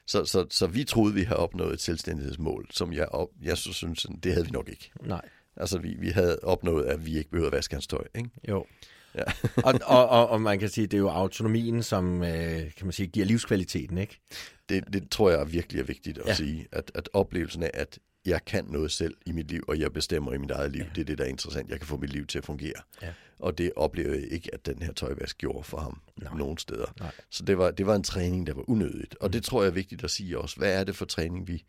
[0.06, 3.72] Så, så, så vi troede, vi havde opnået et selvstændighedsmål, som jeg, op, jeg så
[3.72, 4.90] synes, det havde vi nok ikke.
[5.02, 5.28] Nej.
[5.56, 8.04] Altså, vi, vi havde opnået, at vi ikke behøvede at vaske hans tøj.
[8.14, 8.30] Ikke?
[8.48, 8.66] Jo.
[9.14, 9.22] Ja.
[9.64, 12.92] og, og, og, og man kan sige, det er jo autonomien, som øh, kan man
[12.92, 14.20] sige, giver livskvaliteten, ikke?
[14.68, 16.34] Det, det tror jeg virkelig er vigtigt at ja.
[16.34, 19.92] sige, at, at oplevelsen af, at jeg kan noget selv i mit liv, og jeg
[19.92, 20.88] bestemmer i mit eget liv, Ja.
[20.94, 21.70] det er det, der er interessant.
[21.70, 22.72] Jeg kan få mit liv til at fungere.
[23.02, 23.12] Ja.
[23.38, 26.34] Og det oplever jeg ikke, at den her tøjvask gjorde for ham Nej.
[26.38, 26.94] Nogen steder.
[27.00, 27.10] Nej.
[27.30, 29.16] Så det var, det var en træning, der var unødigt.
[29.20, 30.56] Og det tror jeg er vigtigt at sige også.
[30.56, 31.64] Hvad er det for træning, vi,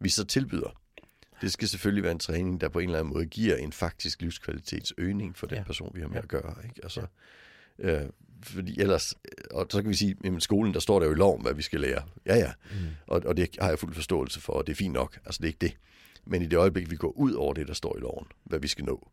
[0.00, 0.78] vi så tilbyder?
[1.40, 4.20] Det skal selvfølgelig være en træning, der på en eller anden måde giver en faktisk
[4.22, 5.64] livskvalitetsøgning for den Ja.
[5.64, 6.22] person, vi har med ja.
[6.22, 6.54] at gøre.
[6.64, 6.80] Ikke?
[6.82, 7.06] Altså,
[7.78, 8.02] ja.
[8.02, 8.08] øh,
[8.42, 9.14] fordi ellers,
[9.50, 11.62] og så kan vi sige, at skolen, der står der jo i loven, hvad vi
[11.62, 12.02] skal lære.
[12.26, 12.52] Ja, ja.
[12.70, 12.76] Mm.
[13.06, 15.18] Og, og det har jeg fuld forståelse for, og det er fint nok.
[15.24, 15.76] Altså, det er ikke det.
[16.24, 18.68] Men i det øjeblik, vi går ud over det, der står i loven, hvad vi
[18.68, 19.08] skal nå,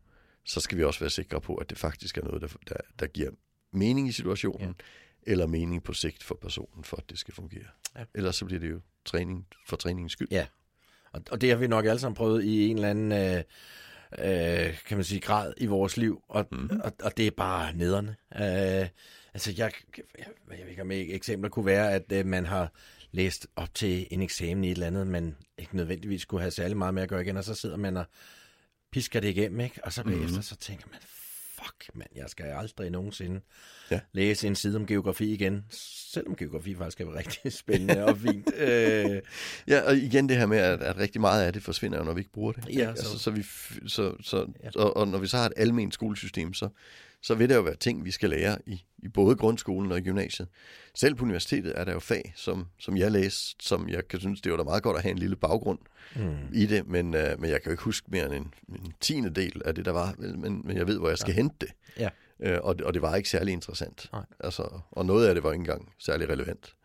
[0.45, 3.07] så skal vi også være sikre på, at det faktisk er noget, der, der, der
[3.07, 3.29] giver
[3.71, 4.73] mening i situationen, Ja.
[5.27, 5.31] ja.
[5.31, 7.65] eller mening på sigt for personen, for at det skal fungere.
[7.95, 8.03] Ja.
[8.15, 10.27] Ellers så bliver det jo træning for træningens skyld.
[10.31, 10.45] Ja.
[11.11, 13.43] Og, og det har vi nok alle sammen prøvet i en eller anden, øh,
[14.19, 16.57] øh, kan man sige, grad i vores liv, og, mm.
[16.57, 16.81] Mhm.
[16.83, 18.15] og, og det er bare nederne.
[18.35, 18.87] Øh,
[19.33, 22.71] altså, jeg, jeg, jeg ved ikke, om eksempler kunne være, at øh, man har
[23.11, 26.77] læst op til en eksamen i et eller andet, men ikke nødvendigvis skulle have særlig
[26.77, 28.05] meget med at gøre igen, og så sidder man og
[28.91, 29.79] pisker det igennem, ikke?
[29.85, 30.41] Og så bagefter, Mhm.
[30.41, 30.99] så tænker man,
[31.63, 33.41] fuck, mand, jeg skal aldrig nogensinde
[33.91, 33.99] Ja.
[34.11, 35.65] læse en side om geografi igen,
[36.11, 38.49] selvom geografi faktisk er rigtig spændende og fint.
[38.57, 39.21] Øh,
[39.67, 42.19] Ja, og igen det her med, at, at rigtig meget af det forsvinder når vi
[42.21, 42.65] ikke bruger det.
[42.65, 42.83] Ja, ikke?
[42.83, 43.43] så- altså, så vi,
[43.87, 44.69] så, så, ja.
[44.75, 46.69] og, og når vi så har et almindeligt skolesystem, så,
[47.21, 50.01] så vil der jo være ting, vi skal lære i, i både grundskolen og i
[50.01, 50.47] gymnasiet.
[50.95, 54.41] Selv på universitetet er der jo fag, som, som jeg læste, som jeg kan synes,
[54.41, 55.79] det var da meget godt at have en lille baggrund
[56.15, 56.38] mm.
[56.53, 59.29] i det, men, øh, men jeg kan jo ikke huske mere end en, en tiende
[59.29, 61.36] del af det, der var, men, men jeg ved, hvor jeg skal ja.
[61.36, 61.69] hente det.
[61.97, 62.10] Ja.
[62.39, 64.10] Øh, og, og det var ikke særlig interessant.
[64.13, 64.25] Nej.
[64.39, 66.75] Altså, og noget af det var ikke engang særlig relevant.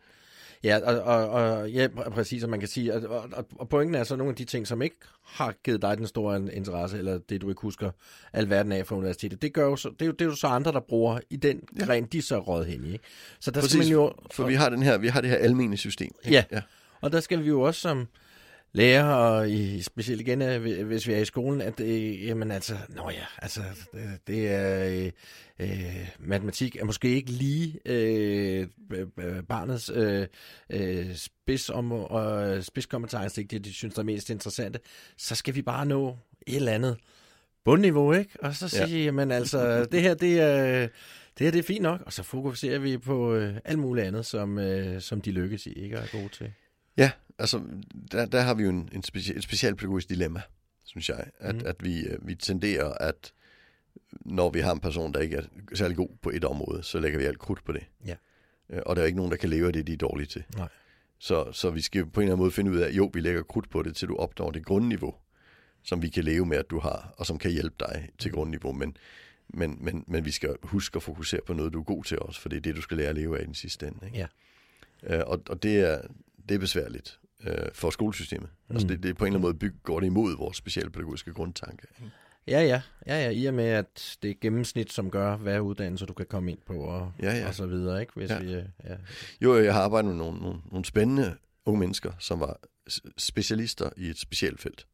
[0.65, 2.93] Ja, og, og, og ja, pr- præcis, som man kan sige.
[2.93, 5.97] Og, og, og pointen er så nogle af de ting, som ikke har givet dig
[5.97, 7.91] den store interesse, eller det, du ikke husker
[8.33, 9.41] alverden af fra universitetet.
[9.41, 11.35] Det, gør jo så, det, er jo, det er jo så andre, der bruger i
[11.35, 11.85] den ja.
[11.85, 12.91] gren, de så råd hen i.
[12.91, 13.03] Ikke?
[13.39, 14.13] Så der skal man Præcis, jo...
[14.31, 16.11] For vi har, den her, vi har det her almene system.
[16.23, 16.35] ikke?
[16.35, 16.43] Ja.
[16.51, 16.61] ja.
[17.01, 18.07] Og der skal vi jo også som
[18.75, 22.77] lærer, og i, specielt igen, øh, hvis vi er i skolen, at øh, jamen altså,
[22.89, 23.61] nå ja, altså,
[23.93, 25.11] det, det er, øh,
[25.59, 28.67] øh, matematik er måske ikke lige øh,
[29.49, 30.27] barnets øh,
[30.69, 34.79] øh, spids om, og spidskompetence, ikke det, de synes, der er mest interessante,
[35.17, 36.97] så skal vi bare nå et eller andet
[37.65, 38.31] bundniveau, ikke?
[38.41, 39.03] Og så sige, ja.
[39.03, 40.87] jamen altså, det her, det er,
[41.37, 44.25] det her, det er fint nok, og så fokuserer vi på øh, alt muligt andet,
[44.25, 45.95] som, øh, som de lykkes i, ikke?
[45.95, 46.51] Er gode til.
[46.97, 47.61] Ja, altså,
[48.11, 50.41] der, der har vi jo en, en speci- et specialpædagogisk dilemma,
[50.85, 51.25] synes jeg.
[51.39, 51.61] At, mm.
[51.65, 53.33] at vi, øh, vi tenderer, at
[54.11, 57.19] når vi har en person, der ikke er særlig god på et område, så lægger
[57.19, 57.83] vi alt krudt på det.
[58.05, 58.15] Ja.
[58.69, 60.43] Øh, og der er ikke nogen, der kan leve af det, de er dårlige til.
[60.57, 60.67] Nej.
[61.19, 63.19] Så, så vi skal på en eller anden måde finde ud af, at jo, vi
[63.19, 65.15] lægger krudt på det, til du opnår det grundniveau,
[65.83, 68.71] som vi kan leve med, at du har, og som kan hjælpe dig til grundniveau.
[68.71, 68.97] Men,
[69.47, 72.41] men, men, men vi skal huske at fokusere på noget, du er god til også,
[72.41, 74.05] for det er det, du skal lære at leve af i den sidste ende.
[74.05, 74.17] Ikke?
[74.17, 74.27] Ja.
[75.17, 76.01] Øh, og, og det er,
[76.49, 78.49] det er besværligt øh, for skolesystemet.
[78.49, 78.75] Altså, mm.
[78.75, 81.33] Altså det, det er på en eller anden måde bygget, går det imod vores specialpædagogiske
[81.33, 81.87] grundtanke.
[82.47, 82.81] Ja, ja.
[83.07, 83.29] Ja, ja.
[83.29, 86.59] I og med, at det er gennemsnit, som gør, hvad uddannelse du kan komme ind
[86.65, 87.47] på, og, ja, ja.
[87.47, 88.13] og så videre, ikke?
[88.15, 88.39] Hvis ja.
[88.39, 88.95] vi, ja.
[89.41, 92.59] Jo, jeg har arbejdet med nogle, nogle, nogle spændende unge mennesker, som var
[93.17, 94.87] specialister i et specielt felt,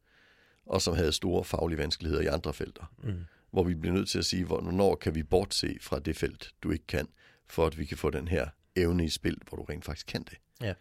[0.66, 2.94] og som havde store faglige vanskeligheder i andre felter.
[3.04, 3.14] Mm.
[3.52, 6.72] Hvor vi bliver nødt til at sige, hvornår kan vi bortse fra det felt, du
[6.72, 7.08] ikke kan,
[7.48, 10.24] for at vi kan få den her evne i spil, hvor du rent faktisk kan
[10.24, 10.38] det.
[10.62, 10.74] Ja.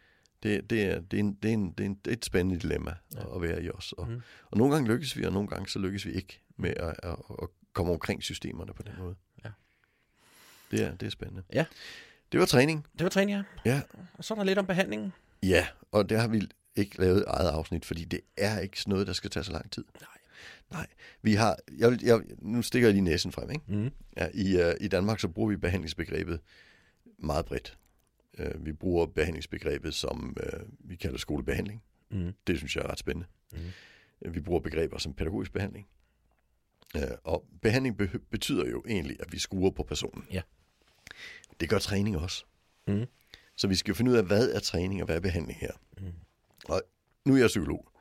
[0.43, 2.25] Det, det, er, det, er, en, det, er, en, det, er, en, det er et
[2.25, 3.35] spændende dilemma ja.
[3.37, 3.93] at være i os.
[3.93, 4.23] Og, mm.
[4.51, 7.17] og nogle gange lykkes vi, og nogle gange så lykkes vi ikke med at, at,
[7.43, 9.03] at komme omkring systemerne på den ja.
[9.03, 9.15] måde.
[9.45, 9.51] Ja.
[10.71, 11.43] Det er, det er spændende.
[11.53, 11.65] Ja.
[12.33, 12.87] Det var træning.
[12.93, 13.71] Det var træning, ja.
[13.71, 13.83] Ja.
[14.15, 15.13] Og så er der lidt om behandlingen.
[15.43, 19.13] Ja, og det har vi ikke lavet eget afsnit, fordi det er ikke noget, der
[19.13, 19.85] skal tage så lang tid.
[20.01, 20.09] Nej.
[20.71, 20.87] Nej,
[21.23, 23.65] vi har, jeg, jeg, nu stikker jeg lige næsen frem, ikke?
[23.69, 23.91] Mm.
[24.17, 26.41] Ja, i, uh, I Danmark så bruger vi behandlingsbegrebet
[27.19, 27.79] meget bredt.
[28.41, 31.83] Uh, vi bruger behandlingsbegrebet som, uh, vi kalder skolebehandling.
[32.11, 32.33] Mm.
[32.47, 33.27] Det synes jeg er ret spændende.
[33.53, 33.59] Mm.
[34.27, 35.89] Uh, vi bruger begreber som pædagogisk behandling.
[36.95, 40.27] Uh, og behandling be- betyder jo egentlig, at vi skruer på personen.
[40.33, 40.43] Ja.
[41.61, 42.45] Det gør træning også.
[42.87, 43.07] Mm.
[43.57, 45.73] Så vi skal jo finde ud af, hvad er træning og hvad er behandling her.
[45.99, 46.13] Mm.
[46.65, 46.83] Og
[47.25, 47.93] nu er jeg psykolog,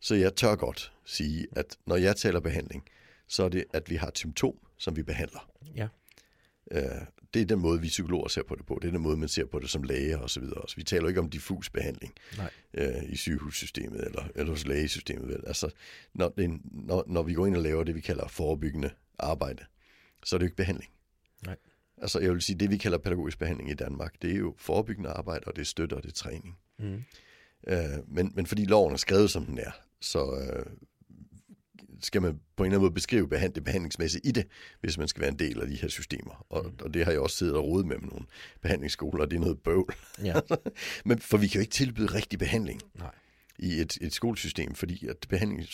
[0.00, 2.88] så jeg tør godt sige, at når jeg taler behandling,
[3.26, 5.50] så er det, at vi har et symptom, som vi behandler.
[5.74, 5.88] Ja.
[6.72, 6.82] Øh,
[7.34, 8.78] det er den måde, vi psykologer ser på det på.
[8.82, 10.68] Det er den måde, man ser på det som læge og så videre.
[10.68, 12.50] Så vi taler ikke om diffus behandling Nej.
[12.74, 15.28] Øh, i sygehussystemet eller, eller hos lægesystemet.
[15.28, 15.44] Vel?
[15.46, 15.70] Altså,
[16.14, 19.64] når, det, når, når vi går ind og laver det, vi kalder forebyggende arbejde,
[20.24, 20.90] så er det jo ikke behandling.
[21.46, 21.56] Nej.
[21.96, 25.10] Altså, jeg vil sige, det vi kalder pædagogisk behandling i Danmark, det er jo forebyggende
[25.10, 26.58] arbejde, og det er støtte, og det er træning.
[26.78, 27.04] Mm.
[27.66, 30.66] Øh, men, men fordi loven er skrevet, som den er, så øh,
[32.02, 34.46] skal man på en eller anden måde beskrive behand, det behandlingsmæssigt i det,
[34.80, 36.46] hvis man skal være en del af de her systemer.
[36.50, 36.72] Og, mm.
[36.80, 38.26] og det har jeg også siddet og rodet med med nogle
[38.62, 39.94] behandlingsskoler, og det er noget bøvl.
[40.24, 40.40] Ja.
[41.04, 43.10] men for vi kan jo ikke tilbyde rigtig behandling Nej.
[43.58, 45.66] i et, et skolesystem, fordi at behandling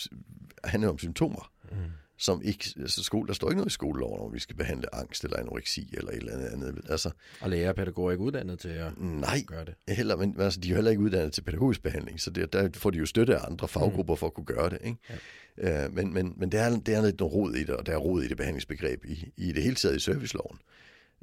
[0.63, 1.51] handler om symptomer.
[1.71, 1.77] Mm.
[2.21, 5.23] Som ikke, altså skole, der står ikke noget i skoleloven, om vi skal behandle angst
[5.23, 6.81] eller anoreksi eller et eller andet andet.
[6.89, 7.11] Altså,
[7.41, 9.75] Og lærer og pædagoger er ikke uddannet til at nej, gøre det.
[9.87, 12.89] heller, men altså, de er heller ikke uddannet til pædagogisk behandling, så det, der får
[12.89, 14.77] de jo støtte af andre faggrupper for at kunne gøre det.
[14.83, 14.97] Ikke?
[15.09, 15.15] Ja.
[15.59, 17.93] Øh, men men, men det, er, det er lidt noget rod i det, og der
[17.93, 20.59] er rod i det behandlingsbegreb i, i det hele taget i serviceloven.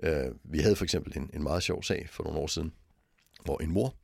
[0.02, 2.72] Øh, vi havde for eksempel en, en meget sjov sag for nogle år siden,
[3.44, 3.94] hvor en mor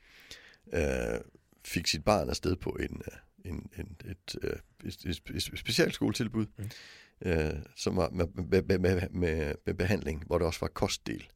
[0.72, 1.20] øh,
[1.64, 3.02] fik sit barn afsted på en,
[3.44, 6.70] en, en, et, et, et, et, et specialskoletilbud, mm.
[7.20, 11.28] øh, som var med, med, med, med, med behandling, hvor der også var kostdel.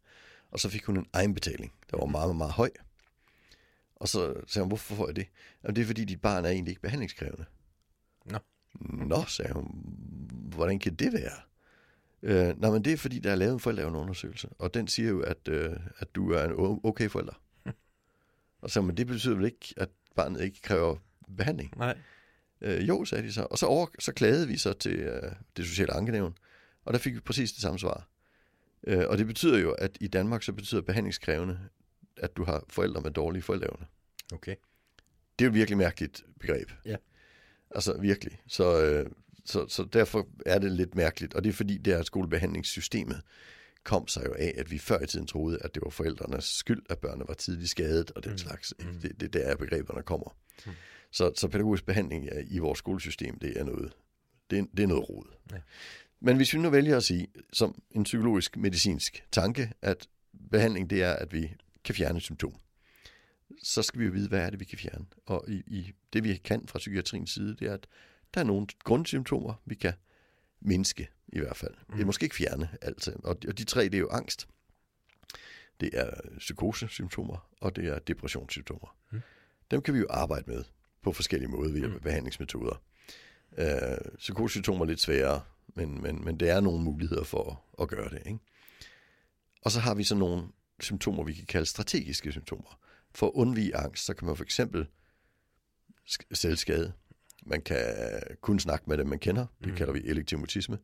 [0.50, 2.70] Og så fik hun en egenbetaling, der var meget, meget, meget høj.
[3.96, 5.26] Og så sagde hun, hvorfor får jeg det?
[5.62, 7.44] Jamen, det er fordi, dit barn er egentlig ikke behandlingskrævende.
[8.24, 8.38] Nå.
[8.80, 9.64] Nå, sagde hun.
[10.54, 11.40] Hvordan kan det være?
[12.22, 15.20] Øh, nej, men det er fordi, der er lavet en forældreundersøgelse, og den siger jo,
[15.20, 17.40] at, øh, at du er en okay forælder.
[18.62, 20.96] og så, men det betyder vel ikke, at barnet ikke kræver
[21.36, 21.72] behandling?
[21.76, 21.98] Nej.
[22.60, 23.46] Øh, jo, sagde de så.
[23.50, 26.38] Og så, over, så klagede vi så til øh, det sociale ankenævn,
[26.84, 28.08] og der fik vi præcis det samme svar.
[28.86, 31.58] Øh, og det betyder jo, at i Danmark så betyder behandlingskrævende,
[32.16, 33.86] at du har forældre med dårlige forældreevne.
[34.32, 34.54] Okay.
[35.38, 36.70] Det er jo et virkelig mærkeligt begreb.
[36.84, 36.96] Ja.
[37.70, 38.38] Altså virkelig.
[38.46, 39.10] Så, øh,
[39.44, 43.22] så, så derfor er det lidt mærkeligt, og det er fordi, det er skolebehandlingssystemet
[43.86, 46.82] kom sig jo af, at vi før i tiden troede, at det var forældrenes skyld,
[46.90, 48.38] at børnene var tidligt skadet og den mm.
[48.38, 48.74] slags.
[48.78, 49.00] Mm.
[49.00, 50.36] Det, det der er begreberne kommer.
[50.66, 50.72] Mm.
[51.10, 53.92] Så, så pædagogisk behandling i vores skolesystem, det er noget,
[54.50, 55.24] det er, det er noget rod.
[55.52, 55.56] Ja.
[56.20, 60.08] Men hvis vi nu vælger at sige, som en psykologisk medicinsk tanke, at
[60.50, 62.54] behandling det er, at vi kan fjerne et symptom,
[63.62, 65.06] så skal vi jo vide, hvad er det, vi kan fjerne.
[65.26, 67.86] Og i, i det, vi kan fra psykiatriens side, det er, at
[68.34, 69.92] der er nogle grundsymptomer, vi kan
[70.60, 71.74] mindske i hvert fald.
[71.88, 71.94] Mm.
[71.94, 73.08] Det er måske ikke fjerne alt.
[73.08, 74.48] Og de, og de tre, det er jo angst.
[75.80, 78.96] Det er psykosesymptomer, og det er depressionssymptomer.
[79.12, 79.20] Mm.
[79.70, 80.64] Dem kan vi jo arbejde med
[81.02, 82.00] på forskellige måder via mm.
[82.00, 82.82] behandlingsmetoder.
[83.58, 88.08] Øh, psykosymptomer er lidt sværere, men, men, men det er nogle muligheder for at gøre
[88.08, 88.22] det.
[88.26, 88.38] Ikke?
[89.62, 90.48] Og så har vi så nogle
[90.80, 92.78] symptomer, vi kan kalde strategiske symptomer.
[93.16, 94.86] For at undvige angst, så kan man for eksempel
[96.32, 96.92] selvskade.
[97.46, 97.84] Man kan
[98.40, 99.46] kun snakke med dem, man kender.
[99.60, 99.76] Det mm.
[99.76, 100.78] kalder vi elektiv mutisme.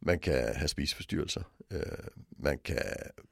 [0.00, 1.42] Man kan have spiseforstyrrelser.
[1.70, 1.82] Øh,
[2.38, 2.82] man kan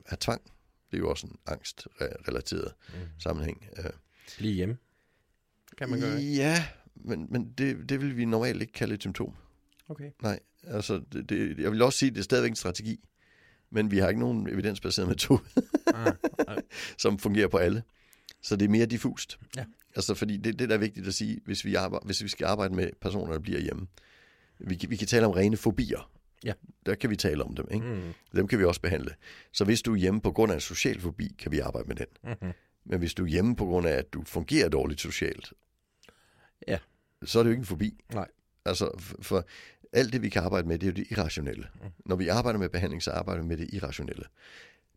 [0.06, 0.42] have tvang.
[0.90, 2.94] Det er jo også en angstrelateret mm.
[3.18, 3.68] sammenhæng.
[3.78, 3.90] Øh,
[4.38, 4.76] Blive hjemme.
[5.78, 9.34] Kan man gøre Ja, men, men det, det vil vi normalt ikke kalde et symptom.
[9.88, 10.10] Okay.
[10.22, 13.00] Nej, altså det, det, jeg vil også sige, at det er stadigvæk en strategi,
[13.70, 15.40] men vi har ikke nogen evidensbaseret metode,
[15.94, 16.12] ah,
[16.48, 16.58] ah.
[16.98, 17.82] som fungerer på alle.
[18.42, 19.38] Så det er mere diffust.
[19.56, 19.64] Ja.
[19.96, 22.44] Altså fordi det, det der er vigtigt at sige, hvis vi, arbejder, hvis vi skal
[22.44, 23.86] arbejde med personer, der bliver hjemme.
[24.58, 26.10] Vi, vi kan tale om rene fobier.
[26.44, 26.52] Ja.
[26.86, 27.68] Der kan vi tale om dem.
[27.70, 27.86] Ikke?
[27.86, 28.14] Mm.
[28.34, 29.14] Dem kan vi også behandle.
[29.52, 31.96] Så hvis du er hjemme på grund af en social fobi, kan vi arbejde med
[31.96, 32.06] den.
[32.24, 32.52] Mm-hmm.
[32.84, 35.52] Men hvis du er hjemme på grund af, at du fungerer dårligt socialt,
[36.68, 36.78] ja.
[37.24, 38.04] så er det jo ikke en fobi.
[38.12, 38.28] Nej.
[38.64, 39.46] Altså, for, for
[39.92, 41.66] alt det, vi kan arbejde med, det er jo det irrationelle.
[41.74, 41.88] Mm.
[42.06, 44.24] Når vi arbejder med behandling, så arbejder vi med det irrationelle.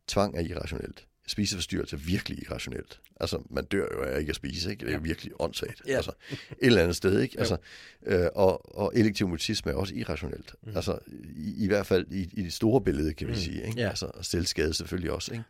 [0.08, 1.08] Tvang er irrationelt.
[1.32, 3.00] Spiseforstyrrelse er virkelig irrationelt.
[3.20, 4.86] Altså, man dør jo af ikke at spise, ikke?
[4.86, 5.82] Det er jo virkelig åndssvagt.
[5.88, 5.96] Ja.
[5.96, 7.40] Altså, et eller andet sted, ikke?
[7.40, 7.58] Altså,
[8.06, 10.56] øh, og, og elektiv mutisme er også irrationelt.
[10.64, 10.76] Mm.
[10.76, 11.00] Altså,
[11.36, 13.40] i, i hvert fald i, i det store billede, kan vi mm.
[13.40, 13.68] sige.
[13.68, 13.82] Ikke?
[13.82, 13.90] Ja.
[13.90, 15.44] Altså, og selvskade selvfølgelig også, ikke?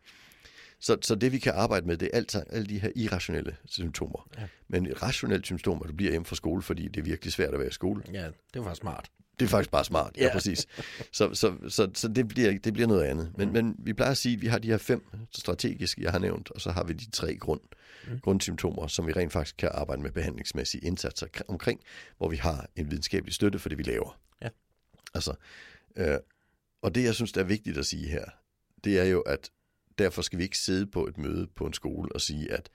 [0.80, 4.30] Så, så det, vi kan arbejde med, det er alt, alle de her irrationelle symptomer.
[4.38, 4.44] Ja.
[4.68, 7.54] Men et rationelt symptom, at du bliver hjemme fra skole, fordi det er virkelig svært
[7.54, 8.04] at være i skole.
[8.14, 9.10] Ja, det var smart.
[9.40, 10.34] Det er faktisk bare smart, ja, Ja.
[10.34, 10.68] præcis.
[11.12, 13.32] Så, så, så, så det, bliver, det bliver noget andet.
[13.38, 13.54] Men, mm.
[13.54, 16.52] men vi plejer at sige, at vi har de her fem strategiske, jeg har nævnt,
[16.52, 17.62] og så har vi de tre grund,
[18.08, 18.20] mm.
[18.20, 21.80] grundsymptomer, som vi rent faktisk kan arbejde med behandlingsmæssige indsatser omkring,
[22.18, 24.20] hvor vi har en videnskabelig støtte for det, vi laver.
[24.42, 24.50] Ja.
[25.14, 25.34] Altså,
[25.96, 26.18] øh,
[26.82, 28.26] og det, jeg synes, der er vigtigt at sige her,
[28.84, 29.50] det er jo, at
[29.98, 32.70] derfor skal vi ikke sidde på et møde på en skole og sige, at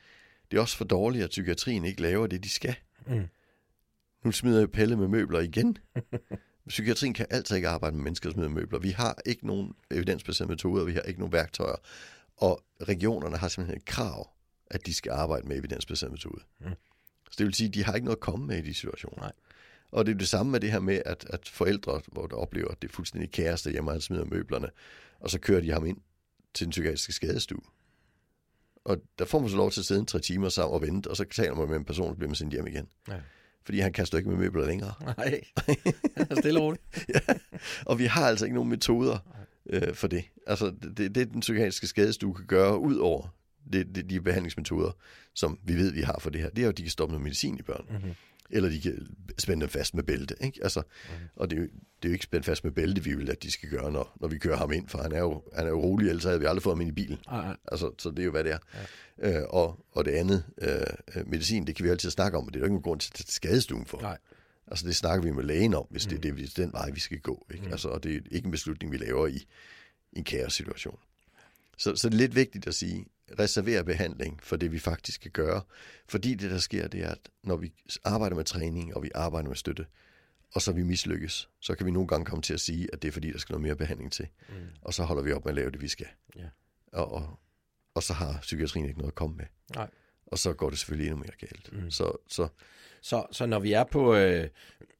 [0.51, 2.75] det er også for dårligt, at psykiatrien ikke laver det, de skal.
[3.07, 3.27] Mm.
[4.27, 5.79] Nu smider jeg Pelle med møbler igen.
[6.69, 8.79] Psykiatrien kan altid ikke arbejde med mennesker, der smider møbler.
[8.79, 11.77] Vi har ikke nogen evidensbaserede metoder, vi har ikke nogen værktøjer.
[12.37, 14.31] Og regionerne har simpelthen et krav,
[14.71, 16.43] at de skal arbejde med evidensbaseret metode.
[16.61, 16.71] Mm.
[17.31, 19.23] Så det vil sige, at de har ikke noget at komme med i de situationer.
[19.23, 19.33] Nej.
[19.91, 22.69] Og det er det samme med det her med, at, at forældre, hvor der oplever,
[22.69, 24.69] at det er fuldstændig kaos derhjemme, og han smider møblerne,
[25.21, 25.99] og så kører de ham ind
[26.55, 27.63] til den psykiatriske skadestue.
[28.85, 31.09] Og der får man så lov til at sidde en tre timer sammen og vente,
[31.09, 32.89] og så taler man med en person, og bliver man sendt hjem igen.
[33.09, 33.21] Ja.
[33.67, 34.93] Fordi han kaster ikke med møbler længere.
[35.19, 35.41] Nej,
[36.39, 36.83] stille og roligt.
[37.15, 37.35] ja.
[37.85, 39.19] Og vi har altså ikke nogen metoder
[39.71, 40.25] øh, for det.
[40.47, 43.35] Altså, det, det den psykiatriske skadestue kan gøre, ud over
[43.73, 44.91] det, det, de behandlingsmetoder,
[45.35, 47.13] som vi ved, vi har for det her, det er jo, at de kan stoppe
[47.13, 47.85] noget medicin i børn.
[47.91, 48.15] Mm-hmm.
[48.51, 50.35] Eller de kan spænde dem fast med bælte.
[50.41, 50.61] Ikke?
[50.63, 51.29] Altså, mm-hmm.
[51.37, 53.43] Og det er, jo, det er jo ikke spændt fast med bælte, vi vil, at
[53.43, 55.71] de skal gøre, når, når vi kører ham ind, for han er jo, han er
[55.71, 57.19] jo rolig, ellers havde vi aldrig fået ham ind i bilen.
[57.29, 57.57] Ej, ej.
[57.73, 58.59] Altså, så det er jo, hvad det er.
[59.23, 59.41] Ja.
[59.41, 62.57] Øh, og, og det andet, øh, medicin, det kan vi altid snakke om, men det
[62.57, 64.01] er jo ikke nogen grund til at tage skadestuen for.
[64.01, 64.19] Nej.
[64.67, 66.21] Altså det snakker vi med lægen om, hvis mm.
[66.21, 67.47] det, er hvis det er den vej, vi skal gå.
[67.51, 67.67] Ikke?
[67.67, 67.73] Mm.
[67.73, 69.47] Altså, og det er ikke en beslutning, vi laver i,
[70.13, 70.99] en kaos-situation.
[71.79, 73.07] Så, så det er lidt vigtigt at sige,
[73.39, 75.63] reservere behandling for det, vi faktisk skal gøre.
[76.09, 77.73] Fordi det, der sker, det er, at når vi
[78.05, 79.87] arbejder med træning, og vi arbejder med støtte,
[80.55, 83.09] og så vi mislykkes, så kan vi nogle gange komme til at sige, at det
[83.09, 84.29] er fordi, der skal noget mere behandling til.
[84.49, 84.55] Mm.
[84.81, 86.07] Og så holder vi op med at lave det, vi skal.
[86.37, 86.49] Ja.
[86.93, 87.39] Og, og,
[87.95, 89.47] og så har psykiatrien ikke noget at komme med.
[89.75, 89.91] Nej.
[90.27, 91.73] Og så går det selvfølgelig endnu mere galt.
[91.73, 91.91] Mm.
[91.91, 92.49] Så, så
[93.07, 94.49] Så, så når vi er på, øh,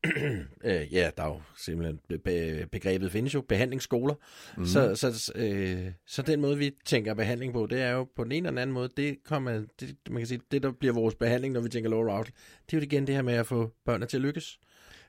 [0.65, 4.15] øh, ja, der er jo simpelthen, be, begrebet findes jo, behandlingsskoler,
[4.57, 4.67] mm.
[4.67, 8.33] så, så, øh, så den måde, vi tænker behandling på, det er jo på den
[8.33, 11.15] ene eller den anden måde, det kommer, det, man kan sige, det der bliver vores
[11.15, 12.33] behandling, når vi tænker low arousal,
[12.67, 14.59] det er jo igen det her med at få børnene til at lykkes.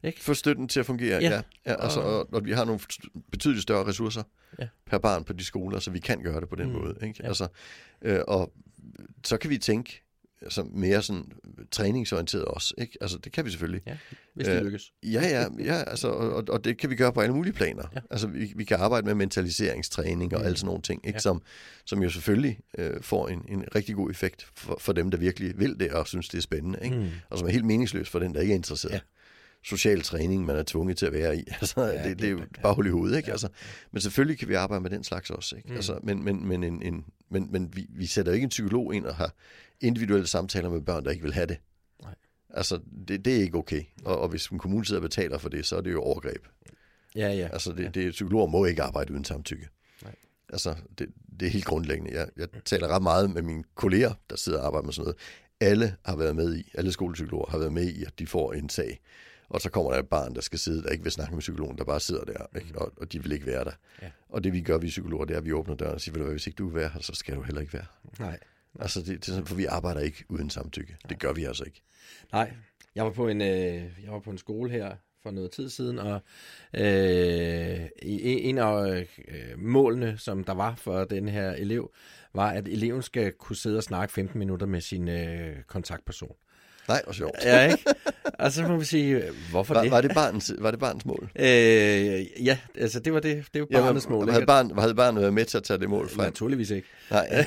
[0.03, 0.23] Ikke?
[0.23, 1.29] få støtten til at fungere, Ja.
[1.29, 1.41] ja.
[1.65, 2.79] ja, altså, og, og vi har nogle
[3.31, 4.23] betydeligt større ressourcer
[4.59, 4.67] Ja.
[4.85, 6.79] per barn på de skoler, så vi kan gøre det på den mm.
[6.79, 6.95] måde.
[7.03, 7.19] Ikke?
[7.23, 7.27] ja.
[7.27, 7.47] Altså,
[8.01, 8.53] øh, og
[9.25, 10.06] så kan vi tænke
[10.41, 11.31] altså, mere sådan
[11.71, 12.73] træningsorienteret også.
[12.77, 12.97] Ikke?
[13.01, 13.81] Altså, det kan vi selvfølgelig.
[13.87, 13.97] Ja,
[14.33, 14.91] hvis det Øh, lykkes.
[15.03, 17.83] Ja, ja, ja altså, og, og det kan vi gøre på alle mulige planer.
[17.95, 17.99] Ja.
[18.11, 20.45] Altså, vi, vi kan arbejde med mentaliseringstræning og Mm.
[20.45, 21.15] alle sådan nogle ting, ikke?
[21.17, 21.19] Ja.
[21.19, 21.41] Som,
[21.85, 25.59] som jo selvfølgelig øh, får en, en rigtig god effekt for, for dem, der virkelig
[25.59, 26.79] vil det og synes, det er spændende.
[26.83, 26.95] Ikke?
[26.95, 27.07] Mm.
[27.29, 28.93] Og som er helt meningsløst for den, der ikke er interesseret.
[28.93, 28.99] Ja.
[29.69, 31.43] Social træning, man er tvunget til at være i.
[31.61, 33.27] Altså, Ja, det, det- er jo hul i hovedet, ikke?
[33.27, 33.31] Ja.
[33.31, 33.47] Altså,
[33.91, 35.69] men selvfølgelig kan vi arbejde med den slags også, ikke?
[35.69, 35.75] Mm.
[35.75, 39.05] Altså, men men, men, en, en, men, men vi, vi sætter ikke en psykolog ind
[39.05, 39.33] og har
[39.81, 41.57] individuelle samtaler med børn, der ikke vil have det.
[42.03, 42.15] Nej.
[42.49, 43.83] Altså, det, det er ikke okay.
[44.05, 46.45] Og, og hvis en kommune sidder og betaler for det, så er det jo overgreb.
[47.15, 47.49] Ja, ja.
[47.53, 47.89] Altså, det, ja.
[47.89, 49.67] det, psykologer må ikke arbejde uden samtykke.
[50.03, 50.15] Nej.
[50.49, 51.07] Altså, det,
[51.39, 52.13] det er helt grundlæggende.
[52.13, 55.17] Jeg, jeg taler ret meget med mine kolleger, der sidder og arbejder med sådan noget.
[55.59, 58.69] Alle har været med i, alle skolepsykologer har været med i, at de får en
[58.69, 58.99] sag.
[59.49, 61.77] Og så kommer der et barn, der skal sidde, der ikke vil snakke med psykologen,
[61.77, 62.79] der bare sidder der, ikke?
[62.79, 63.71] Og, og de vil ikke være der.
[64.01, 64.11] Ja.
[64.29, 66.31] Og det vi gør, vi psykologer, det er, at vi åbner døren og siger, hvad,
[66.31, 67.85] hvis ikke du vil være her, så skal du heller ikke være.
[68.19, 68.39] Nej.
[68.79, 70.97] Altså, det, det er sådan, for vi arbejder ikke uden samtykke.
[71.09, 71.81] Det gør vi altså ikke.
[72.31, 72.53] Nej.
[72.95, 75.99] Jeg var på en, øh, jeg var på en skole her for noget tid siden,
[75.99, 76.21] og
[76.73, 81.91] øh, en af øh, målene, som der var for den her elev,
[82.33, 86.35] var, at eleven skal kunne sidde og snakke 15 minutter med sin øh, kontaktperson.
[86.87, 87.35] Nej, hvor sjovt.
[87.43, 87.85] Ja, ikke?
[88.39, 89.91] Og så må vi sige, hvorfor var, det?
[89.91, 91.29] Var det, barnets, var det barnets mål?
[91.39, 93.45] Øh, ja, altså det var det.
[93.53, 94.29] Det var barnets ja, mål.
[94.29, 96.25] Havde, barn, havde barnet været med til at tage det mål frem?
[96.25, 96.87] Naturligvis ikke.
[97.11, 97.45] Nej.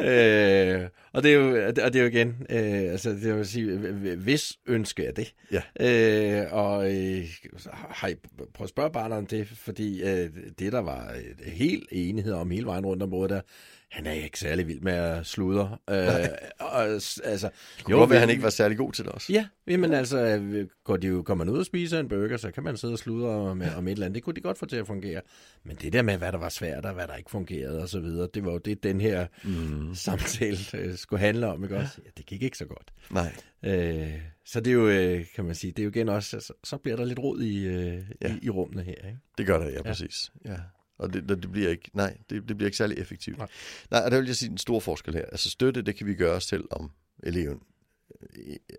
[0.08, 3.76] øh, og, det er jo, og det er jo igen, øh, altså det vil sige,
[4.16, 5.34] hvis ønske er det.
[5.52, 5.62] Ja.
[5.80, 7.24] Øh, og øh,
[7.90, 11.14] har I prøvet at spørge barnet om det, fordi øh, det, der var
[11.46, 13.40] helt enighed om hele vejen rundt om bordet der,
[13.90, 15.78] han er ikke særlig vild med at sludre.
[15.90, 16.28] Øh,
[16.58, 16.84] og,
[17.24, 19.32] altså, det kunne jo, godt være, han ikke var særlig god til det også.
[19.32, 22.62] Ja, men altså, går, de jo, kommer man ud og spiser en burger, så kan
[22.62, 24.14] man sidde og sludre om, om et eller andet.
[24.14, 25.20] Det kunne de godt få til at fungere.
[25.64, 28.00] Men det der med, hvad der var svært, og hvad der ikke fungerede, og så
[28.00, 29.94] videre, det var jo det, den her mm.
[29.94, 32.00] samtale øh, skulle handle om, ikke også?
[32.04, 32.92] Ja, det gik ikke så godt.
[33.10, 33.32] Nej.
[33.62, 36.52] Øh, så det er jo, øh, kan man sige, det er jo igen også, så,
[36.64, 38.34] så bliver der lidt rod i, øh, ja.
[38.34, 39.18] i, i rummene her, ikke?
[39.38, 40.32] Det gør der, ja, præcis.
[40.44, 40.56] Ja.
[41.00, 43.38] Og det, det bliver ikke, nej, det, det bliver ikke særlig effektivt.
[43.38, 43.48] Nej.
[43.90, 45.24] nej, og der vil jeg sige en stor forskel her.
[45.24, 46.90] Altså støtte, det kan vi gøre selv om
[47.22, 47.60] eleven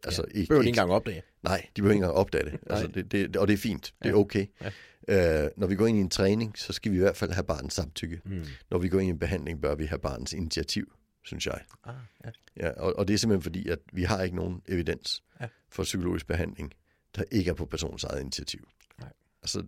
[0.04, 1.24] altså, ja, ikke, behøver ikke engang opdage.
[1.44, 2.60] Nej, de behøver ikke engang opdage det.
[2.70, 3.38] Altså, det, det.
[3.38, 3.94] Og det er fint.
[4.04, 4.46] Det er okay.
[4.62, 5.46] Ja.
[5.46, 7.44] Uh, når vi går ind i en træning, så skal vi i hvert fald have
[7.44, 8.22] barnets samtykke.
[8.26, 8.46] Mm.
[8.72, 10.94] Når vi går ind i en behandling, bør vi have barnets initiativ,
[11.24, 11.62] synes jeg.
[11.84, 11.96] Ah,
[12.26, 12.30] ja.
[12.58, 15.48] Ja, og, og det er simpelthen fordi, at vi har ikke nogen evidens ja.
[15.70, 16.74] for psykologisk behandling,
[17.16, 18.68] der ikke er på personens eget initiativ.
[19.00, 19.10] Nej.
[19.42, 19.64] Altså,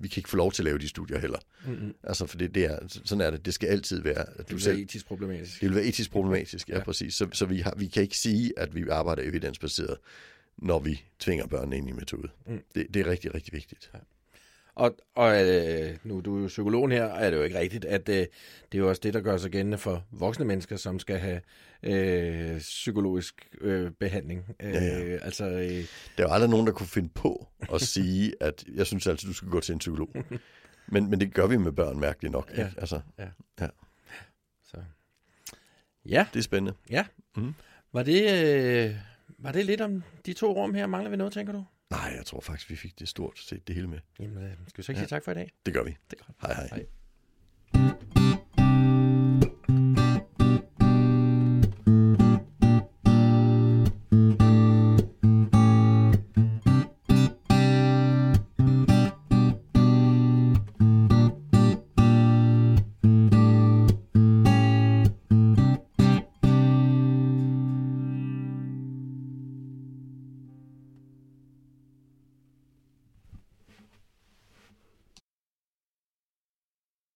[0.00, 1.38] vi kan ikke få lov til at lave de studier heller.
[1.66, 1.94] Mm-hmm.
[2.02, 3.46] Altså, for det, det er, sådan er det.
[3.46, 4.28] Det skal altid være...
[4.38, 5.60] At det vil selv, være etisk problematisk.
[5.60, 6.84] Det vil være etisk problematisk, ja, ja.
[6.84, 7.14] præcis.
[7.14, 9.96] Så, så vi, har, vi kan ikke sige, at vi arbejder evidensbaseret,
[10.58, 12.28] når vi tvinger børnene ind i metode.
[12.46, 12.60] Mm.
[12.74, 13.90] Det, det er rigtig, rigtig vigtigt.
[13.94, 13.98] Ja.
[14.76, 18.08] Og, og øh, nu du er jo psykologen her, er det jo ikke rigtigt, at
[18.08, 18.28] øh, det
[18.74, 21.40] er jo også det, der gør sig gældende for voksne mennesker, som skal have
[21.82, 24.44] øh, psykologisk øh, behandling.
[24.60, 25.16] Øh, ja, ja.
[25.22, 25.84] Altså, øh, der
[26.16, 29.34] er jo aldrig nogen, der kunne finde på at sige, at jeg synes altid, du
[29.34, 30.08] skal gå til en psykolog.
[30.88, 32.50] Men, men det gør vi med børn, mærkeligt nok.
[32.56, 32.66] Ja.
[32.66, 32.80] Ikke?
[32.80, 33.28] Altså, ja.
[33.60, 33.68] ja.
[34.64, 34.76] Så.
[36.08, 36.26] Ja.
[36.32, 36.78] Det er spændende.
[36.90, 37.04] Ja.
[37.36, 37.54] Mm.
[37.92, 38.96] Var, det, øh,
[39.38, 40.86] var det lidt om de to rum her?
[40.86, 41.64] Mangler vi noget, tænker du?
[41.90, 43.98] Nej, jeg tror faktisk, vi fik det stort set det hele med.
[44.20, 45.06] Jamen, øh, skal vi så ikke ja.
[45.06, 45.50] sige tak for i dag?
[45.66, 45.96] Det gør vi.
[46.10, 46.34] Det gør.
[46.42, 46.68] Hej hej.
[46.68, 46.86] hej.